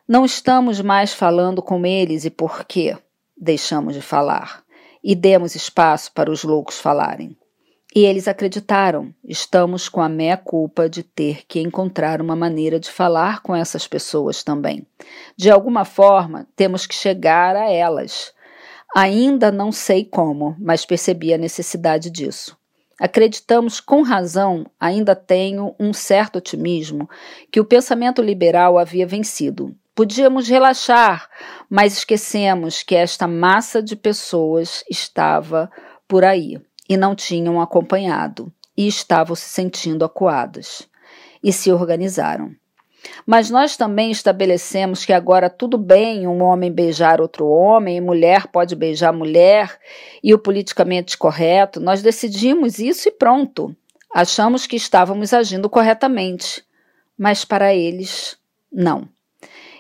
Não 0.07 0.23
estamos 0.23 0.79
mais 0.79 1.13
falando 1.13 1.61
com 1.61 1.85
eles 1.85 2.23
e 2.23 2.29
por 2.29 2.63
quê? 2.63 2.97
Deixamos 3.35 3.95
de 3.95 4.01
falar 4.01 4.63
e 5.03 5.13
demos 5.13 5.55
espaço 5.55 6.11
para 6.13 6.31
os 6.31 6.43
loucos 6.43 6.79
falarem. 6.79 7.35
E 7.95 8.03
eles 8.03 8.27
acreditaram. 8.27 9.15
Estamos 9.23 9.87
com 9.87 10.01
a 10.01 10.09
meia 10.09 10.35
culpa 10.35 10.89
de 10.89 11.01
ter 11.01 11.45
que 11.47 11.61
encontrar 11.61 12.21
uma 12.21 12.35
maneira 12.35 12.77
de 12.77 12.91
falar 12.91 13.41
com 13.41 13.55
essas 13.55 13.87
pessoas 13.87 14.43
também. 14.43 14.85
De 15.37 15.49
alguma 15.49 15.85
forma, 15.85 16.45
temos 16.57 16.85
que 16.85 16.93
chegar 16.93 17.55
a 17.55 17.71
elas. 17.71 18.33
Ainda 18.93 19.49
não 19.49 19.71
sei 19.71 20.03
como, 20.03 20.57
mas 20.59 20.85
percebi 20.85 21.33
a 21.33 21.37
necessidade 21.37 22.09
disso. 22.09 22.57
Acreditamos 22.99 23.79
com 23.79 24.01
razão, 24.01 24.65
ainda 24.77 25.15
tenho 25.15 25.73
um 25.79 25.93
certo 25.93 26.35
otimismo, 26.37 27.09
que 27.49 27.61
o 27.61 27.65
pensamento 27.65 28.21
liberal 28.21 28.77
havia 28.77 29.07
vencido. 29.07 29.73
Podíamos 29.93 30.49
relaxar, 30.49 31.29
mas 31.69 31.99
esquecemos 31.99 32.83
que 32.83 32.95
esta 32.95 33.25
massa 33.25 33.81
de 33.81 33.95
pessoas 33.95 34.83
estava 34.89 35.71
por 36.09 36.25
aí 36.25 36.59
e 36.87 36.97
não 36.97 37.15
tinham 37.15 37.59
acompanhado, 37.61 38.51
e 38.77 38.87
estavam 38.87 39.35
se 39.35 39.49
sentindo 39.49 40.05
acuadas, 40.05 40.87
e 41.43 41.51
se 41.51 41.71
organizaram. 41.71 42.55
Mas 43.25 43.49
nós 43.49 43.77
também 43.77 44.11
estabelecemos 44.11 45.05
que 45.05 45.13
agora 45.13 45.49
tudo 45.49 45.77
bem 45.77 46.27
um 46.27 46.41
homem 46.43 46.71
beijar 46.71 47.21
outro 47.21 47.47
homem, 47.47 47.97
e 47.97 48.01
mulher 48.01 48.47
pode 48.47 48.75
beijar 48.75 49.13
mulher, 49.13 49.77
e 50.23 50.33
o 50.33 50.39
politicamente 50.39 51.17
correto. 51.17 51.79
Nós 51.79 52.01
decidimos 52.01 52.79
isso 52.79 53.07
e 53.07 53.11
pronto. 53.11 53.75
Achamos 54.13 54.65
que 54.65 54.75
estávamos 54.75 55.33
agindo 55.33 55.69
corretamente, 55.69 56.63
mas 57.17 57.43
para 57.45 57.73
eles, 57.73 58.37
não. 58.71 59.07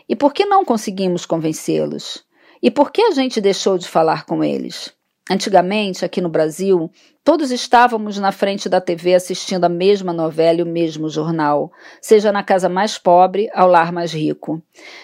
E 0.07 0.15
por 0.15 0.33
que 0.33 0.45
não 0.45 0.63
conseguimos 0.63 1.25
convencê-los? 1.25 2.23
E 2.61 2.69
por 2.69 2.91
que 2.91 3.01
a 3.01 3.11
gente 3.11 3.41
deixou 3.41 3.77
de 3.77 3.87
falar 3.87 4.25
com 4.25 4.43
eles? 4.43 4.93
Antigamente, 5.27 6.05
aqui 6.05 6.21
no 6.21 6.29
Brasil, 6.29 6.91
todos 7.23 7.49
estávamos 7.49 8.19
na 8.19 8.31
frente 8.31 8.69
da 8.69 8.79
TV 8.79 9.15
assistindo 9.15 9.65
a 9.65 9.69
mesma 9.69 10.13
novela 10.13 10.59
e 10.59 10.63
o 10.63 10.67
mesmo 10.67 11.09
jornal, 11.09 11.71
seja 11.99 12.31
na 12.31 12.43
casa 12.43 12.69
mais 12.69 12.99
pobre 12.99 13.49
ao 13.51 13.67
lar 13.67 13.91
mais 13.91 14.13
rico. 14.13 14.61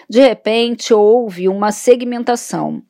De 0.08 0.20
repente, 0.20 0.94
houve 0.94 1.50
uma 1.50 1.72
segmentação. 1.72 2.84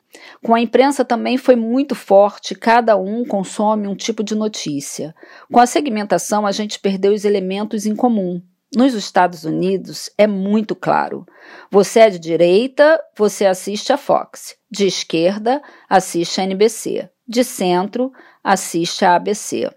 Com 0.44 0.54
a 0.54 0.60
imprensa 0.60 1.06
também 1.06 1.38
foi 1.38 1.56
muito 1.56 1.94
forte, 1.94 2.54
cada 2.54 2.98
um 2.98 3.24
consome 3.24 3.88
um 3.88 3.96
tipo 3.96 4.22
de 4.22 4.34
notícia. 4.34 5.14
Com 5.50 5.58
a 5.58 5.64
segmentação, 5.64 6.46
a 6.46 6.52
gente 6.52 6.78
perdeu 6.78 7.14
os 7.14 7.24
elementos 7.24 7.86
em 7.86 7.96
comum. 7.96 8.42
Nos 8.76 8.92
Estados 8.92 9.44
Unidos 9.44 10.10
é 10.18 10.26
muito 10.26 10.74
claro. 10.74 11.24
Você 11.70 12.00
é 12.00 12.10
de 12.10 12.18
direita, 12.18 13.02
você 13.16 13.46
assiste 13.46 13.90
a 13.90 13.96
Fox. 13.96 14.54
De 14.70 14.86
esquerda, 14.86 15.62
assiste 15.88 16.38
a 16.38 16.44
NBC 16.44 17.08
de 17.32 17.42
centro 17.42 18.12
assiste 18.44 19.04
a 19.04 19.16
ABC. 19.16 19.68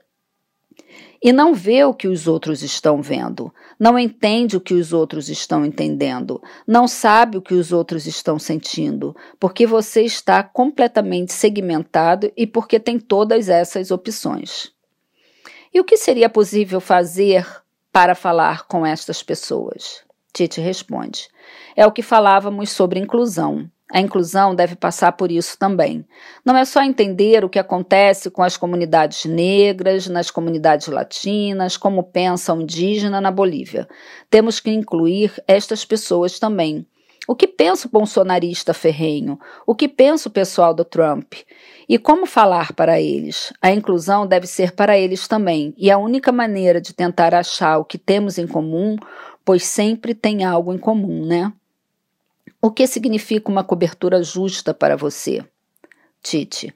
e 1.23 1.31
não 1.31 1.55
vê 1.55 1.83
o 1.83 1.93
que 1.93 2.07
os 2.07 2.27
outros 2.27 2.61
estão 2.61 3.01
vendo, 3.01 3.51
não 3.79 3.97
entende 3.97 4.57
o 4.57 4.61
que 4.61 4.75
os 4.75 4.93
outros 4.93 5.27
estão 5.27 5.65
entendendo, 5.65 6.39
não 6.67 6.87
sabe 6.87 7.37
o 7.37 7.41
que 7.41 7.55
os 7.55 7.71
outros 7.71 8.05
estão 8.05 8.37
sentindo, 8.37 9.15
porque 9.39 9.65
você 9.65 10.01
está 10.03 10.43
completamente 10.43 11.33
segmentado 11.33 12.31
e 12.37 12.45
porque 12.45 12.79
tem 12.79 12.99
todas 12.99 13.49
essas 13.49 13.89
opções. 13.89 14.71
E 15.73 15.79
o 15.79 15.83
que 15.83 15.97
seria 15.97 16.29
possível 16.29 16.79
fazer 16.79 17.47
para 17.91 18.13
falar 18.13 18.67
com 18.67 18.85
estas 18.85 19.23
pessoas? 19.23 20.03
Tite 20.31 20.61
responde: 20.61 21.27
É 21.75 21.87
o 21.87 21.91
que 21.91 22.03
falávamos 22.03 22.69
sobre 22.69 22.99
inclusão. 22.99 23.71
A 23.91 23.99
inclusão 24.01 24.55
deve 24.55 24.75
passar 24.75 25.11
por 25.11 25.31
isso 25.31 25.57
também. 25.59 26.05
Não 26.43 26.57
é 26.57 26.65
só 26.65 26.81
entender 26.81 27.45
o 27.45 27.49
que 27.49 27.59
acontece 27.59 28.31
com 28.31 28.41
as 28.41 28.57
comunidades 28.57 29.25
negras, 29.25 30.07
nas 30.07 30.31
comunidades 30.31 30.87
latinas, 30.87 31.77
como 31.77 32.03
pensa 32.03 32.53
o 32.53 32.61
indígena 32.61 33.21
na 33.21 33.29
Bolívia. 33.29 33.87
Temos 34.29 34.59
que 34.59 34.71
incluir 34.71 35.31
estas 35.47 35.85
pessoas 35.85 36.39
também. 36.39 36.85
O 37.27 37.35
que 37.35 37.47
pensa 37.47 37.87
o 37.87 37.91
bolsonarista 37.91 38.73
ferrenho? 38.73 39.39
O 39.65 39.73
que 39.73 39.87
pensa 39.87 40.29
o 40.29 40.31
pessoal 40.31 40.73
do 40.73 40.85
Trump? 40.85 41.33
E 41.87 41.97
como 41.97 42.25
falar 42.25 42.73
para 42.73 42.99
eles? 42.99 43.51
A 43.61 43.71
inclusão 43.71 44.27
deve 44.27 44.45
ser 44.45 44.73
para 44.73 44.97
eles 44.97 45.27
também, 45.27 45.73
e 45.77 45.89
a 45.89 45.97
única 45.97 46.31
maneira 46.31 46.79
de 46.79 46.93
tentar 46.93 47.33
achar 47.33 47.77
o 47.77 47.85
que 47.85 47.97
temos 47.97 48.37
em 48.37 48.45
comum, 48.45 48.95
pois 49.43 49.63
sempre 49.63 50.13
tem 50.13 50.43
algo 50.43 50.71
em 50.73 50.77
comum, 50.77 51.25
né? 51.25 51.51
O 52.61 52.71
que 52.71 52.87
significa 52.87 53.51
uma 53.51 53.63
cobertura 53.63 54.23
justa 54.23 54.73
para 54.73 54.95
você? 54.95 55.43
Tite. 56.21 56.73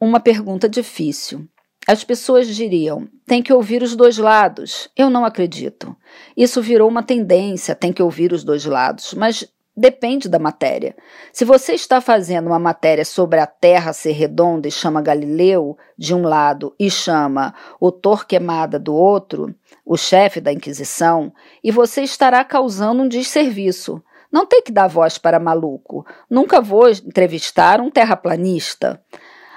Uma 0.00 0.20
pergunta 0.20 0.68
difícil. 0.68 1.48
As 1.86 2.02
pessoas 2.02 2.48
diriam: 2.48 3.08
tem 3.26 3.42
que 3.42 3.52
ouvir 3.52 3.82
os 3.82 3.94
dois 3.94 4.18
lados. 4.18 4.88
Eu 4.96 5.10
não 5.10 5.24
acredito. 5.24 5.94
Isso 6.36 6.62
virou 6.62 6.88
uma 6.88 7.02
tendência, 7.02 7.74
tem 7.74 7.92
que 7.92 8.02
ouvir 8.02 8.32
os 8.32 8.42
dois 8.42 8.64
lados, 8.64 9.14
mas 9.14 9.48
depende 9.76 10.28
da 10.28 10.38
matéria. 10.38 10.96
Se 11.32 11.44
você 11.44 11.74
está 11.74 12.00
fazendo 12.00 12.46
uma 12.46 12.58
matéria 12.58 13.04
sobre 13.04 13.40
a 13.40 13.46
Terra 13.46 13.92
ser 13.92 14.12
redonda 14.12 14.68
e 14.68 14.70
chama 14.70 15.02
Galileu 15.02 15.76
de 15.98 16.14
um 16.14 16.22
lado 16.22 16.74
e 16.78 16.90
chama 16.90 17.54
o 17.80 17.90
Torquemada 17.90 18.78
do 18.78 18.94
outro, 18.94 19.54
o 19.84 19.96
chefe 19.96 20.40
da 20.40 20.52
Inquisição, 20.52 21.32
e 21.62 21.70
você 21.70 22.02
estará 22.02 22.44
causando 22.44 23.02
um 23.02 23.08
desserviço. 23.08 24.02
Não 24.34 24.44
tem 24.44 24.60
que 24.60 24.72
dar 24.72 24.88
voz 24.88 25.16
para 25.16 25.38
maluco. 25.38 26.04
Nunca 26.28 26.60
vou 26.60 26.90
entrevistar 26.90 27.80
um 27.80 27.88
terraplanista. 27.88 29.00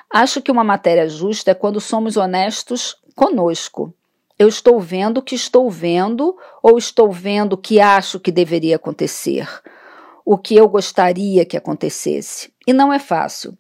Acho 0.08 0.40
que 0.40 0.52
uma 0.52 0.64
matéria 0.64 1.10
justa 1.10 1.50
é 1.50 1.56
quando 1.56 1.82
somos 1.82 2.16
honestos 2.16 2.96
conosco. 3.16 3.92
Eu 4.38 4.48
estou 4.48 4.80
vendo 4.80 5.18
o 5.18 5.22
que 5.24 5.34
estou 5.34 5.68
vendo 5.68 6.38
ou 6.62 6.78
estou 6.78 7.12
vendo 7.12 7.54
o 7.54 7.58
que 7.58 7.80
acho 7.80 8.20
que 8.20 8.32
deveria 8.32 8.76
acontecer, 8.76 9.50
o 10.24 10.38
que 10.38 10.56
eu 10.56 10.70
gostaria 10.70 11.44
que 11.44 11.58
acontecesse. 11.58 12.54
E 12.68 12.72
não 12.72 12.94
é 12.94 13.00
fácil. 13.00 13.58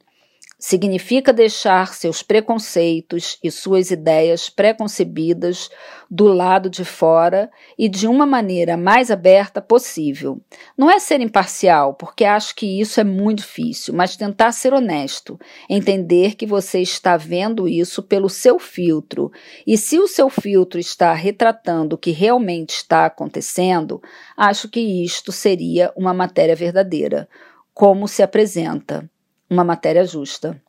Significa 0.59 1.31
deixar 1.31 1.93
seus 1.93 2.23
preconceitos 2.23 3.37
e 3.43 3.51
suas 3.51 3.91
ideias 3.91 4.49
preconcebidas 4.49 5.69
do 6.09 6.25
lado 6.25 6.67
de 6.67 6.83
fora 6.83 7.51
e 7.77 7.87
de 7.87 8.07
uma 8.07 8.25
maneira 8.25 8.75
mais 8.75 9.11
aberta 9.11 9.61
possível. 9.61 10.41
Não 10.75 10.89
é 10.89 10.97
ser 10.97 11.21
imparcial, 11.21 11.93
porque 11.93 12.25
acho 12.25 12.55
que 12.55 12.81
isso 12.81 12.99
é 12.99 13.03
muito 13.03 13.39
difícil, 13.39 13.93
mas 13.93 14.17
tentar 14.17 14.51
ser 14.51 14.73
honesto, 14.73 15.39
entender 15.69 16.33
que 16.33 16.47
você 16.47 16.81
está 16.81 17.17
vendo 17.17 17.67
isso 17.67 18.01
pelo 18.01 18.27
seu 18.27 18.57
filtro 18.57 19.31
e 19.65 19.77
se 19.77 19.99
o 19.99 20.07
seu 20.07 20.27
filtro 20.27 20.79
está 20.79 21.13
retratando 21.13 21.95
o 21.95 21.99
que 21.99 22.09
realmente 22.09 22.71
está 22.71 23.05
acontecendo, 23.05 24.01
acho 24.35 24.67
que 24.67 24.79
isto 24.79 25.31
seria 25.31 25.93
uma 25.95 26.15
matéria 26.15 26.55
verdadeira. 26.55 27.29
Como 27.75 28.07
se 28.07 28.23
apresenta? 28.23 29.07
Uma 29.49 29.63
matéria 29.63 30.05
justa. 30.05 30.61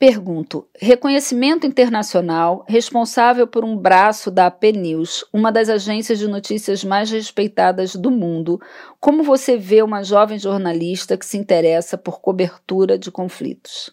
Pergunto: 0.00 0.66
reconhecimento 0.80 1.66
internacional 1.66 2.64
responsável 2.66 3.46
por 3.46 3.66
um 3.66 3.76
braço 3.76 4.30
da 4.30 4.46
AP 4.46 4.64
News, 4.74 5.26
uma 5.30 5.52
das 5.52 5.68
agências 5.68 6.18
de 6.18 6.26
notícias 6.26 6.82
mais 6.82 7.10
respeitadas 7.10 7.94
do 7.94 8.10
mundo, 8.10 8.58
como 8.98 9.22
você 9.22 9.58
vê 9.58 9.82
uma 9.82 10.02
jovem 10.02 10.38
jornalista 10.38 11.18
que 11.18 11.26
se 11.26 11.36
interessa 11.36 11.98
por 11.98 12.20
cobertura 12.20 12.98
de 12.98 13.10
conflitos? 13.10 13.90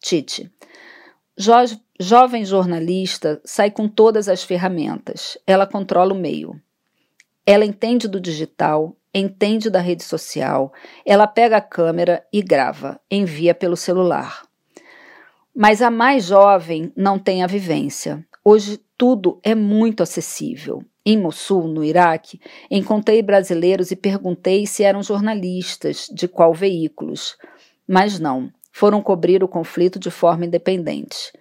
Tite. 0.00 0.48
Jo 1.36 1.54
jovem 1.98 2.44
jornalista 2.44 3.40
sai 3.44 3.70
com 3.70 3.88
todas 3.88 4.28
as 4.28 4.44
ferramentas. 4.44 5.36
Ela 5.44 5.66
controla 5.66 6.14
o 6.14 6.16
meio. 6.16 6.60
Ela 7.44 7.64
entende 7.64 8.06
do 8.06 8.20
digital, 8.20 8.94
entende 9.18 9.70
da 9.70 9.80
rede 9.80 10.04
social, 10.04 10.72
ela 11.04 11.26
pega 11.26 11.56
a 11.56 11.60
câmera 11.60 12.24
e 12.32 12.42
grava, 12.42 13.00
envia 13.10 13.54
pelo 13.54 13.76
celular. 13.76 14.42
Mas 15.54 15.80
a 15.80 15.90
mais 15.90 16.26
jovem 16.26 16.92
não 16.94 17.18
tem 17.18 17.42
a 17.42 17.46
vivência. 17.46 18.24
Hoje 18.44 18.78
tudo 18.98 19.40
é 19.42 19.54
muito 19.54 20.02
acessível. 20.02 20.82
Em 21.04 21.16
Mossul, 21.16 21.68
no 21.68 21.84
Iraque, 21.84 22.40
encontrei 22.70 23.22
brasileiros 23.22 23.90
e 23.90 23.96
perguntei 23.96 24.66
se 24.66 24.82
eram 24.82 25.02
jornalistas, 25.02 26.06
de 26.12 26.26
qual 26.26 26.52
veículos. 26.52 27.36
Mas 27.88 28.18
não, 28.18 28.52
foram 28.72 29.00
cobrir 29.00 29.42
o 29.42 29.48
conflito 29.48 29.98
de 29.98 30.10
forma 30.10 30.44
independente. 30.44 31.32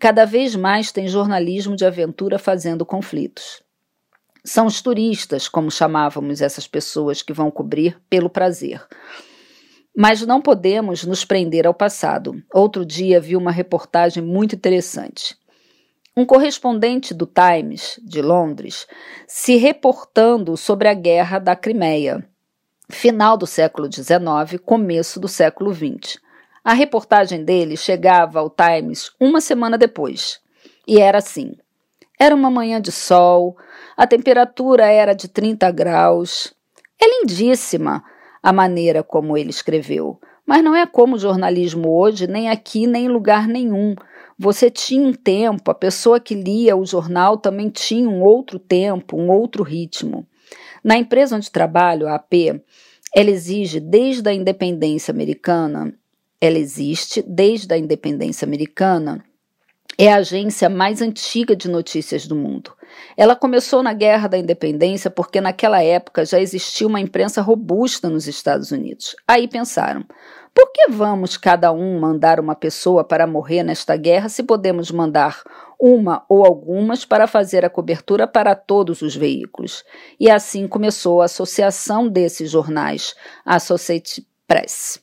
Cada 0.00 0.24
vez 0.24 0.56
mais 0.56 0.90
tem 0.90 1.06
jornalismo 1.06 1.76
de 1.76 1.84
aventura 1.84 2.38
fazendo 2.38 2.86
conflitos. 2.86 3.62
São 4.44 4.66
os 4.66 4.80
turistas, 4.80 5.48
como 5.48 5.70
chamávamos 5.70 6.40
essas 6.40 6.66
pessoas 6.66 7.22
que 7.22 7.32
vão 7.32 7.50
cobrir 7.50 8.00
pelo 8.08 8.30
prazer. 8.30 8.82
Mas 9.96 10.24
não 10.24 10.40
podemos 10.40 11.04
nos 11.04 11.24
prender 11.24 11.66
ao 11.66 11.74
passado. 11.74 12.42
Outro 12.52 12.84
dia 12.84 13.20
vi 13.20 13.36
uma 13.36 13.50
reportagem 13.50 14.22
muito 14.22 14.54
interessante. 14.54 15.36
Um 16.16 16.24
correspondente 16.24 17.12
do 17.14 17.26
Times, 17.26 18.00
de 18.02 18.20
Londres, 18.22 18.86
se 19.26 19.56
reportando 19.56 20.56
sobre 20.56 20.88
a 20.88 20.94
guerra 20.94 21.38
da 21.38 21.54
Crimeia, 21.54 22.26
final 22.90 23.36
do 23.36 23.46
século 23.46 23.88
XIX, 23.92 24.60
começo 24.64 25.20
do 25.20 25.28
século 25.28 25.72
XX. 25.72 26.18
A 26.64 26.72
reportagem 26.72 27.44
dele 27.44 27.76
chegava 27.76 28.40
ao 28.40 28.50
Times 28.50 29.10
uma 29.18 29.40
semana 29.40 29.78
depois. 29.78 30.40
E 30.86 30.98
era 30.98 31.18
assim: 31.18 31.54
era 32.20 32.34
uma 32.34 32.50
manhã 32.50 32.78
de 32.78 32.92
sol, 32.92 33.56
a 33.96 34.06
temperatura 34.06 34.84
era 34.84 35.14
de 35.14 35.26
30 35.26 35.70
graus. 35.70 36.52
É 37.00 37.06
lindíssima 37.06 38.04
a 38.42 38.52
maneira 38.52 39.02
como 39.02 39.38
ele 39.38 39.48
escreveu, 39.48 40.20
mas 40.44 40.62
não 40.62 40.76
é 40.76 40.86
como 40.86 41.16
o 41.16 41.18
jornalismo 41.18 41.88
hoje, 41.90 42.26
nem 42.26 42.50
aqui, 42.50 42.86
nem 42.86 43.06
em 43.06 43.08
lugar 43.08 43.48
nenhum. 43.48 43.94
Você 44.38 44.70
tinha 44.70 45.02
um 45.02 45.14
tempo, 45.14 45.70
a 45.70 45.74
pessoa 45.74 46.20
que 46.20 46.34
lia 46.34 46.76
o 46.76 46.84
jornal 46.84 47.38
também 47.38 47.70
tinha 47.70 48.06
um 48.06 48.22
outro 48.22 48.58
tempo, 48.58 49.16
um 49.16 49.30
outro 49.30 49.62
ritmo. 49.62 50.26
Na 50.84 50.98
empresa 50.98 51.36
onde 51.36 51.50
trabalho, 51.50 52.06
a 52.06 52.16
AP, 52.16 52.34
ela 53.14 53.30
exige 53.30 53.80
desde 53.80 54.28
a 54.28 54.34
independência 54.34 55.10
americana, 55.10 55.94
ela 56.38 56.58
existe 56.58 57.22
desde 57.22 57.72
a 57.72 57.78
independência 57.78 58.44
americana 58.44 59.24
é 60.00 60.10
a 60.10 60.16
agência 60.16 60.70
mais 60.70 61.02
antiga 61.02 61.54
de 61.54 61.68
notícias 61.68 62.26
do 62.26 62.34
mundo. 62.34 62.72
Ela 63.18 63.36
começou 63.36 63.82
na 63.82 63.92
Guerra 63.92 64.28
da 64.28 64.38
Independência 64.38 65.10
porque 65.10 65.42
naquela 65.42 65.82
época 65.82 66.24
já 66.24 66.40
existia 66.40 66.86
uma 66.86 66.98
imprensa 66.98 67.42
robusta 67.42 68.08
nos 68.08 68.26
Estados 68.26 68.70
Unidos. 68.70 69.14
Aí 69.28 69.46
pensaram: 69.46 70.02
por 70.54 70.72
que 70.72 70.90
vamos 70.90 71.36
cada 71.36 71.70
um 71.70 72.00
mandar 72.00 72.40
uma 72.40 72.54
pessoa 72.54 73.04
para 73.04 73.26
morrer 73.26 73.62
nesta 73.62 73.94
guerra 73.94 74.30
se 74.30 74.42
podemos 74.42 74.90
mandar 74.90 75.42
uma 75.78 76.24
ou 76.30 76.46
algumas 76.46 77.04
para 77.04 77.26
fazer 77.26 77.62
a 77.62 77.70
cobertura 77.70 78.26
para 78.26 78.54
todos 78.54 79.02
os 79.02 79.14
veículos? 79.14 79.84
E 80.18 80.30
assim 80.30 80.66
começou 80.66 81.20
a 81.20 81.26
associação 81.26 82.08
desses 82.08 82.50
jornais, 82.50 83.14
a 83.44 83.56
Associated 83.56 84.26
Press 84.48 84.98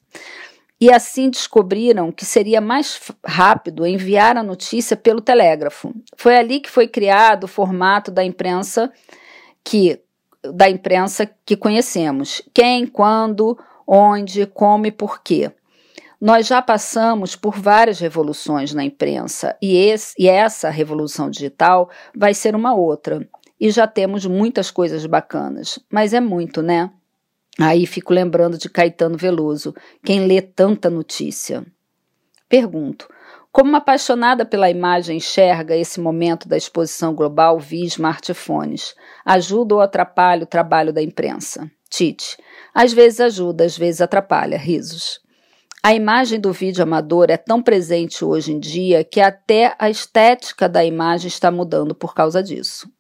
e 0.80 0.92
assim 0.92 1.30
descobriram 1.30 2.12
que 2.12 2.26
seria 2.26 2.62
mais 2.62 3.00
rápido 3.26 3.86
enviar 3.86 4.38
a 4.38 4.44
notícia 4.44 4.96
pelo 4.96 5.22
telégrafo. 5.22 5.94
Foi 6.16 6.38
ali 6.38 6.60
que 6.60 6.70
foi 6.70 6.88
criado 6.88 7.46
o 7.46 7.48
formato 7.48 8.12
da 8.12 8.24
imprensa 8.24 8.92
que 9.64 10.00
da 10.54 10.70
imprensa 10.70 11.30
que 11.46 11.58
conhecemos. 11.58 12.42
Quem, 12.54 12.86
quando, 12.86 13.58
onde, 13.86 14.46
como 14.46 14.86
e 14.86 14.92
por 14.92 15.22
quê. 15.22 15.52
Nós 16.20 16.48
já 16.48 16.62
passamos 16.62 17.36
por 17.36 17.60
várias 17.60 18.00
revoluções 18.00 18.74
na 18.74 18.84
imprensa 18.84 19.56
e, 19.62 19.78
esse, 19.78 20.16
e 20.18 20.28
essa 20.28 20.70
revolução 20.70 21.30
digital 21.30 21.90
vai 22.16 22.34
ser 22.34 22.56
uma 22.56 22.74
outra. 22.74 23.28
E 23.60 23.70
já 23.70 23.88
temos 23.88 24.26
muitas 24.26 24.72
coisas 24.72 25.06
bacanas, 25.06 25.80
mas 25.92 26.14
é 26.14 26.20
muito, 26.20 26.62
né? 26.62 26.92
Aí 27.60 27.88
fico 27.88 28.14
lembrando 28.14 28.58
de 28.58 28.70
Caetano 28.70 29.18
Veloso, 29.18 29.74
quem 30.06 30.28
lê 30.28 30.42
tanta 30.42 30.90
notícia. 30.90 31.66
Pergunto: 32.48 33.08
Como 33.52 33.70
uma 33.70 33.80
apaixonada 33.80 34.46
pela 34.46 34.70
imagem 34.70 35.18
enxerga 35.18 35.76
esse 35.76 36.00
momento 36.00 36.48
da 36.48 36.56
exposição 36.56 37.16
global 37.16 37.60
via 37.60 37.86
smartphones? 37.86 38.96
Ajuda 39.26 39.76
ou 39.76 39.82
atrapalha 39.82 40.44
o 40.44 40.48
trabalho 40.48 40.94
da 40.94 41.02
imprensa? 41.02 41.70
Tite. 41.90 42.38
Às 42.74 42.94
vezes 42.94 43.20
ajuda, 43.20 43.66
às 43.66 43.78
vezes 43.78 44.02
atrapalha. 44.02 44.58
Risos. 44.58 45.20
A 45.82 45.94
imagem 45.94 46.40
do 46.40 46.52
vídeo 46.52 46.84
amador 46.84 47.30
é 47.30 47.38
tão 47.38 47.62
presente 47.62 48.24
hoje 48.24 48.52
em 48.52 48.60
dia 48.60 49.04
que 49.04 49.22
até 49.22 49.76
a 49.80 49.90
estética 49.90 50.68
da 50.68 50.84
imagem 50.84 51.28
está 51.28 51.50
mudando 51.50 51.96
por 51.96 52.14
causa 52.14 52.44
disso. 52.44 52.92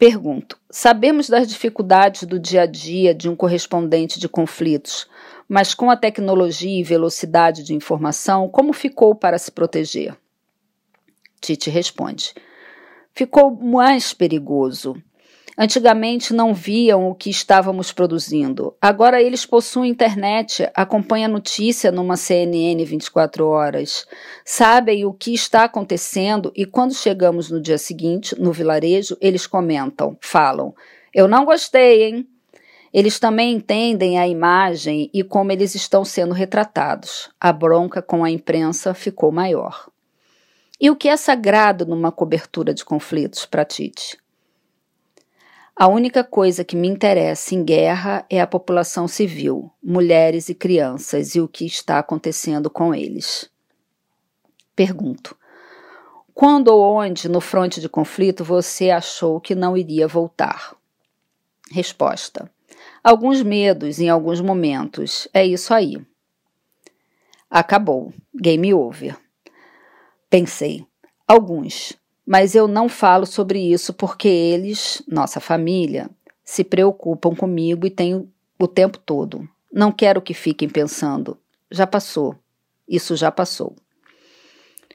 Pergunto: 0.00 0.58
sabemos 0.70 1.28
das 1.28 1.46
dificuldades 1.46 2.22
do 2.22 2.38
dia 2.38 2.62
a 2.62 2.66
dia 2.66 3.14
de 3.14 3.28
um 3.28 3.36
correspondente 3.36 4.18
de 4.18 4.30
conflitos, 4.30 5.06
mas 5.46 5.74
com 5.74 5.90
a 5.90 5.96
tecnologia 5.96 6.80
e 6.80 6.82
velocidade 6.82 7.62
de 7.62 7.74
informação, 7.74 8.48
como 8.48 8.72
ficou 8.72 9.14
para 9.14 9.36
se 9.36 9.52
proteger? 9.52 10.16
Tite 11.38 11.68
responde: 11.68 12.32
ficou 13.12 13.54
mais 13.54 14.14
perigoso. 14.14 14.96
Antigamente 15.62 16.32
não 16.32 16.54
viam 16.54 17.10
o 17.10 17.14
que 17.14 17.28
estávamos 17.28 17.92
produzindo. 17.92 18.74
Agora 18.80 19.20
eles 19.20 19.44
possuem 19.44 19.90
internet, 19.90 20.66
acompanham 20.74 21.26
a 21.26 21.32
notícia 21.34 21.92
numa 21.92 22.16
CNN 22.16 22.82
24 22.82 23.46
horas, 23.46 24.06
sabem 24.42 25.04
o 25.04 25.12
que 25.12 25.34
está 25.34 25.64
acontecendo 25.64 26.50
e 26.56 26.64
quando 26.64 26.94
chegamos 26.94 27.50
no 27.50 27.60
dia 27.60 27.76
seguinte, 27.76 28.34
no 28.40 28.54
vilarejo, 28.54 29.18
eles 29.20 29.46
comentam, 29.46 30.16
falam: 30.22 30.74
Eu 31.12 31.28
não 31.28 31.44
gostei, 31.44 32.04
hein? 32.04 32.26
Eles 32.90 33.18
também 33.18 33.52
entendem 33.52 34.18
a 34.18 34.26
imagem 34.26 35.10
e 35.12 35.22
como 35.22 35.52
eles 35.52 35.74
estão 35.74 36.06
sendo 36.06 36.32
retratados. 36.32 37.28
A 37.38 37.52
bronca 37.52 38.00
com 38.00 38.24
a 38.24 38.30
imprensa 38.30 38.94
ficou 38.94 39.30
maior. 39.30 39.90
E 40.80 40.88
o 40.88 40.96
que 40.96 41.06
é 41.06 41.18
sagrado 41.18 41.84
numa 41.84 42.10
cobertura 42.10 42.72
de 42.72 42.82
conflitos 42.82 43.44
para 43.44 43.62
Tite? 43.62 44.16
A 45.74 45.86
única 45.88 46.22
coisa 46.22 46.64
que 46.64 46.76
me 46.76 46.88
interessa 46.88 47.54
em 47.54 47.64
guerra 47.64 48.26
é 48.28 48.40
a 48.40 48.46
população 48.46 49.08
civil, 49.08 49.70
mulheres 49.82 50.48
e 50.48 50.54
crianças 50.54 51.34
e 51.34 51.40
o 51.40 51.48
que 51.48 51.64
está 51.64 51.98
acontecendo 51.98 52.68
com 52.68 52.94
eles. 52.94 53.50
Pergunto: 54.76 55.36
quando 56.34 56.68
ou 56.68 56.96
onde 56.96 57.28
no 57.28 57.40
fronte 57.40 57.80
de 57.80 57.88
conflito 57.88 58.44
você 58.44 58.90
achou 58.90 59.40
que 59.40 59.54
não 59.54 59.76
iria 59.76 60.06
voltar? 60.06 60.74
Resposta: 61.70 62.50
alguns 63.02 63.42
medos 63.42 64.00
em 64.00 64.08
alguns 64.08 64.40
momentos. 64.40 65.28
É 65.32 65.44
isso 65.44 65.72
aí. 65.72 66.00
Acabou. 67.48 68.12
Game 68.34 68.72
over. 68.72 69.18
Pensei. 70.28 70.86
Alguns 71.26 71.99
mas 72.30 72.54
eu 72.54 72.68
não 72.68 72.88
falo 72.88 73.26
sobre 73.26 73.58
isso 73.58 73.92
porque 73.92 74.28
eles, 74.28 75.02
nossa 75.08 75.40
família, 75.40 76.08
se 76.44 76.62
preocupam 76.62 77.34
comigo 77.34 77.84
e 77.84 77.90
têm 77.90 78.32
o 78.56 78.68
tempo 78.68 78.98
todo. 78.98 79.48
Não 79.72 79.90
quero 79.90 80.22
que 80.22 80.32
fiquem 80.32 80.68
pensando. 80.68 81.36
Já 81.68 81.88
passou. 81.88 82.36
Isso 82.88 83.16
já 83.16 83.32
passou. 83.32 83.74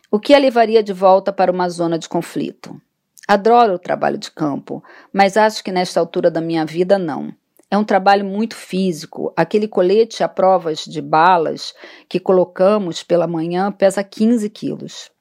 O 0.09 0.17
que 0.17 0.33
a 0.33 0.39
levaria 0.39 0.81
de 0.81 0.93
volta 0.93 1.33
para 1.33 1.51
uma 1.51 1.67
zona 1.67 1.99
de 1.99 2.07
conflito? 2.07 2.79
Adoro 3.27 3.73
o 3.73 3.79
trabalho 3.79 4.17
de 4.17 4.31
campo, 4.31 4.81
mas 5.11 5.35
acho 5.35 5.61
que 5.61 5.73
nesta 5.73 5.99
altura 5.99 6.31
da 6.31 6.39
minha 6.39 6.65
vida 6.65 6.97
não. 6.97 7.35
É 7.69 7.77
um 7.77 7.83
trabalho 7.83 8.23
muito 8.23 8.55
físico. 8.55 9.33
Aquele 9.35 9.67
colete 9.67 10.23
à 10.23 10.29
provas 10.29 10.85
de 10.85 11.01
balas 11.01 11.73
que 12.07 12.17
colocamos 12.17 13.03
pela 13.03 13.27
manhã 13.27 13.73
pesa 13.73 14.05
15 14.05 14.49
quilos. 14.51 15.13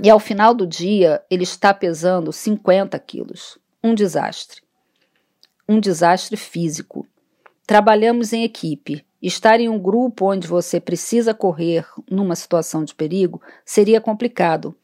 E 0.00 0.08
ao 0.08 0.18
final 0.18 0.54
do 0.54 0.66
dia, 0.66 1.22
ele 1.30 1.42
está 1.42 1.74
pesando 1.74 2.32
50 2.32 2.98
quilos. 2.98 3.58
Um 3.82 3.94
desastre. 3.94 4.62
Um 5.68 5.78
desastre 5.78 6.36
físico. 6.36 7.06
Trabalhamos 7.66 8.32
em 8.32 8.42
equipe. 8.42 9.04
Estar 9.20 9.60
em 9.60 9.68
um 9.68 9.78
grupo 9.78 10.32
onde 10.32 10.48
você 10.48 10.80
precisa 10.80 11.34
correr 11.34 11.86
numa 12.10 12.34
situação 12.34 12.84
de 12.84 12.94
perigo 12.94 13.40
seria 13.64 14.00
complicado. 14.00 14.74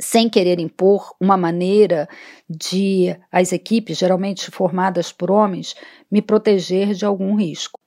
Sem 0.00 0.28
querer 0.28 0.58
impor 0.58 1.14
uma 1.20 1.36
maneira 1.36 2.08
de 2.50 3.16
as 3.30 3.52
equipes, 3.52 3.96
geralmente 3.96 4.50
formadas 4.50 5.12
por 5.12 5.30
homens, 5.30 5.76
me 6.10 6.20
proteger 6.20 6.94
de 6.94 7.04
algum 7.04 7.36
risco. 7.36 7.78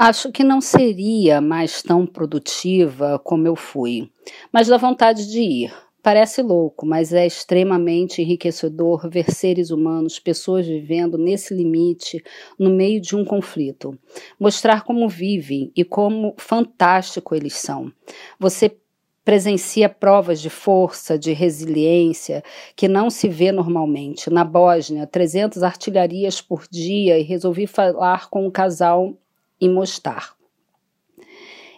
Acho 0.00 0.30
que 0.30 0.44
não 0.44 0.60
seria 0.60 1.40
mais 1.40 1.82
tão 1.82 2.06
produtiva 2.06 3.18
como 3.18 3.48
eu 3.48 3.56
fui, 3.56 4.08
mas 4.52 4.68
dá 4.68 4.76
vontade 4.76 5.28
de 5.28 5.40
ir. 5.40 5.74
Parece 6.00 6.40
louco, 6.40 6.86
mas 6.86 7.12
é 7.12 7.26
extremamente 7.26 8.22
enriquecedor 8.22 9.10
ver 9.10 9.28
seres 9.28 9.72
humanos, 9.72 10.20
pessoas 10.20 10.68
vivendo 10.68 11.18
nesse 11.18 11.52
limite, 11.52 12.22
no 12.56 12.70
meio 12.70 13.00
de 13.00 13.16
um 13.16 13.24
conflito. 13.24 13.98
Mostrar 14.38 14.84
como 14.84 15.08
vivem 15.08 15.72
e 15.74 15.84
como 15.84 16.32
fantástico 16.38 17.34
eles 17.34 17.54
são. 17.54 17.92
Você 18.38 18.76
presencia 19.24 19.88
provas 19.88 20.40
de 20.40 20.48
força, 20.48 21.18
de 21.18 21.32
resiliência, 21.32 22.44
que 22.76 22.86
não 22.86 23.10
se 23.10 23.28
vê 23.28 23.50
normalmente. 23.50 24.30
Na 24.30 24.44
Bósnia, 24.44 25.08
300 25.08 25.64
artilharias 25.64 26.40
por 26.40 26.68
dia 26.70 27.18
e 27.18 27.24
resolvi 27.24 27.66
falar 27.66 28.30
com 28.30 28.46
um 28.46 28.50
casal 28.50 29.18
e 29.60 29.68
Mostar. 29.68 30.38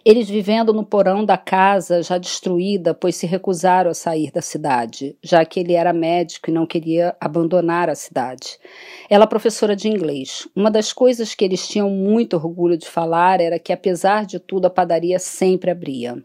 Eles 0.03 0.27
vivendo 0.27 0.73
no 0.73 0.83
porão 0.83 1.23
da 1.23 1.37
casa 1.37 2.01
já 2.01 2.17
destruída, 2.17 2.91
pois 2.91 3.15
se 3.15 3.27
recusaram 3.27 3.91
a 3.91 3.93
sair 3.93 4.31
da 4.31 4.41
cidade, 4.41 5.15
já 5.21 5.45
que 5.45 5.59
ele 5.59 5.73
era 5.73 5.93
médico 5.93 6.49
e 6.49 6.53
não 6.53 6.65
queria 6.65 7.15
abandonar 7.19 7.87
a 7.87 7.93
cidade. 7.93 8.57
Ela 9.07 9.27
professora 9.27 9.75
de 9.75 9.87
inglês. 9.87 10.47
Uma 10.55 10.71
das 10.71 10.91
coisas 10.91 11.35
que 11.35 11.45
eles 11.45 11.67
tinham 11.67 11.87
muito 11.91 12.35
orgulho 12.35 12.75
de 12.77 12.87
falar 12.87 13.39
era 13.39 13.59
que, 13.59 13.71
apesar 13.71 14.25
de 14.25 14.39
tudo, 14.39 14.65
a 14.65 14.71
padaria 14.71 15.19
sempre 15.19 15.69
abria. 15.69 16.17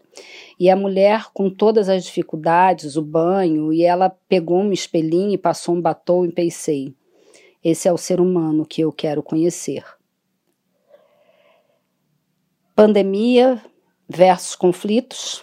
E 0.58 0.70
a 0.70 0.76
mulher, 0.76 1.26
com 1.34 1.50
todas 1.50 1.90
as 1.90 2.02
dificuldades, 2.02 2.96
o 2.96 3.02
banho, 3.02 3.74
e 3.74 3.82
ela 3.82 4.08
pegou 4.26 4.58
um 4.58 4.72
espelhinho 4.72 5.32
e 5.32 5.38
passou 5.38 5.74
um 5.74 5.82
batom 5.82 6.24
e 6.24 6.32
pensei: 6.32 6.94
esse 7.62 7.88
é 7.88 7.92
o 7.92 7.98
ser 7.98 8.22
humano 8.22 8.64
que 8.64 8.80
eu 8.80 8.90
quero 8.90 9.22
conhecer. 9.22 9.84
Pandemia 12.76 13.58
versus 14.06 14.54
conflitos. 14.54 15.42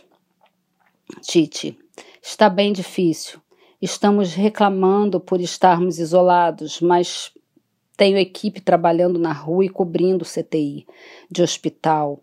Tite, 1.23 1.75
está 2.21 2.47
bem 2.47 2.71
difícil. 2.71 3.39
Estamos 3.81 4.35
reclamando 4.35 5.19
por 5.19 5.41
estarmos 5.41 5.97
isolados, 5.97 6.79
mas 6.79 7.31
tenho 7.97 8.19
equipe 8.19 8.61
trabalhando 8.61 9.17
na 9.17 9.33
rua 9.33 9.65
e 9.65 9.69
cobrindo 9.69 10.23
CTI 10.23 10.85
de 11.27 11.41
hospital 11.41 12.21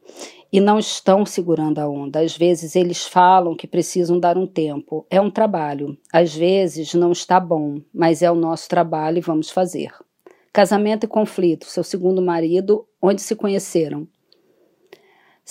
e 0.52 0.60
não 0.60 0.78
estão 0.78 1.26
segurando 1.26 1.80
a 1.80 1.88
onda. 1.88 2.20
Às 2.20 2.36
vezes 2.36 2.76
eles 2.76 3.04
falam 3.04 3.56
que 3.56 3.66
precisam 3.66 4.16
dar 4.16 4.38
um 4.38 4.46
tempo. 4.46 5.04
É 5.10 5.20
um 5.20 5.28
trabalho. 5.28 5.98
Às 6.12 6.36
vezes 6.36 6.94
não 6.94 7.10
está 7.10 7.40
bom, 7.40 7.80
mas 7.92 8.22
é 8.22 8.30
o 8.30 8.36
nosso 8.36 8.68
trabalho 8.68 9.18
e 9.18 9.22
vamos 9.22 9.50
fazer. 9.50 9.92
Casamento 10.52 11.02
e 11.02 11.08
conflito. 11.08 11.66
Seu 11.66 11.82
segundo 11.82 12.22
marido, 12.22 12.86
onde 13.02 13.20
se 13.20 13.34
conheceram? 13.34 14.06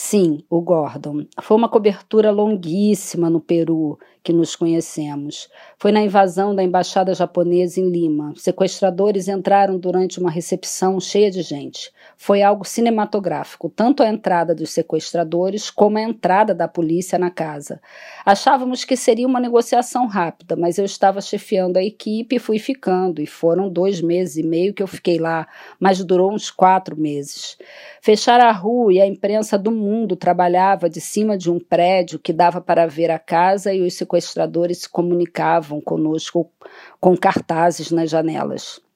Sim, 0.02 0.46
o 0.50 0.62
Gordon. 0.62 1.26
Foi 1.42 1.58
uma 1.58 1.68
cobertura 1.68 2.32
longuíssima 2.32 3.30
no 3.30 3.42
Peru 3.42 4.00
que 4.24 4.32
nos 4.32 4.56
conhecemos. 4.56 5.50
Foi 5.78 5.92
na 5.92 6.02
invasão 6.02 6.56
da 6.56 6.64
embaixada 6.64 7.14
japonesa 7.14 7.82
em 7.82 7.92
Lima. 7.92 8.32
Sequestradores 8.38 9.28
entraram 9.28 9.78
durante 9.78 10.18
uma 10.18 10.32
recepção 10.32 11.02
cheia 11.02 11.30
de 11.30 11.42
gente. 11.42 11.92
Foi 12.21 12.43
algo 12.43 12.65
cinematográfico, 12.65 13.69
tanto 13.69 14.03
a 14.03 14.10
entrada 14.10 14.53
dos 14.53 14.71
sequestradores 14.71 15.71
como 15.71 15.97
a 15.97 16.01
entrada 16.01 16.53
da 16.53 16.67
polícia 16.67 17.17
na 17.17 17.32
casa. 17.32 17.79
Achávamos 18.25 18.84
que 18.84 18.97
seria 18.97 19.25
uma 19.25 19.39
negociação 19.39 20.05
rápida, 20.05 20.58
mas 20.58 20.77
eu 20.77 20.84
estava 20.84 21.21
chefiando 21.21 21.79
a 21.79 21.82
equipe 21.82 22.36
e 22.36 22.39
fui 22.39 22.60
ficando, 22.60 23.21
e 23.21 23.25
foram 23.25 23.69
dois 23.69 24.01
meses 24.01 24.36
e 24.36 24.43
meio 24.43 24.73
que 24.73 24.84
eu 24.84 24.88
fiquei 24.88 25.17
lá, 25.17 25.47
mas 25.79 26.03
durou 26.03 26.34
uns 26.34 26.51
quatro 26.51 26.99
meses. 26.99 27.58
Fecharam 28.01 28.49
a 28.49 28.51
rua 28.51 28.91
e 28.91 28.99
a 28.99 29.08
imprensa 29.08 29.58
do 29.58 29.71
mundo 29.71 30.17
trabalhava 30.17 30.89
de 30.89 30.99
cima 30.99 31.38
de 31.38 31.49
um 31.49 31.58
prédio 31.58 32.19
que 32.19 32.34
dava 32.34 32.60
para 32.60 32.86
ver 32.86 33.12
a 33.12 33.17
casa 33.17 33.73
e 33.73 33.82
os 33.82 33.93
sequestradores 33.93 34.79
se 34.79 34.89
comunicavam 34.89 35.79
conosco 35.79 36.51
com 36.99 37.15
cartazes 37.15 37.91
nas 37.91 38.10
janelas. 38.10 38.88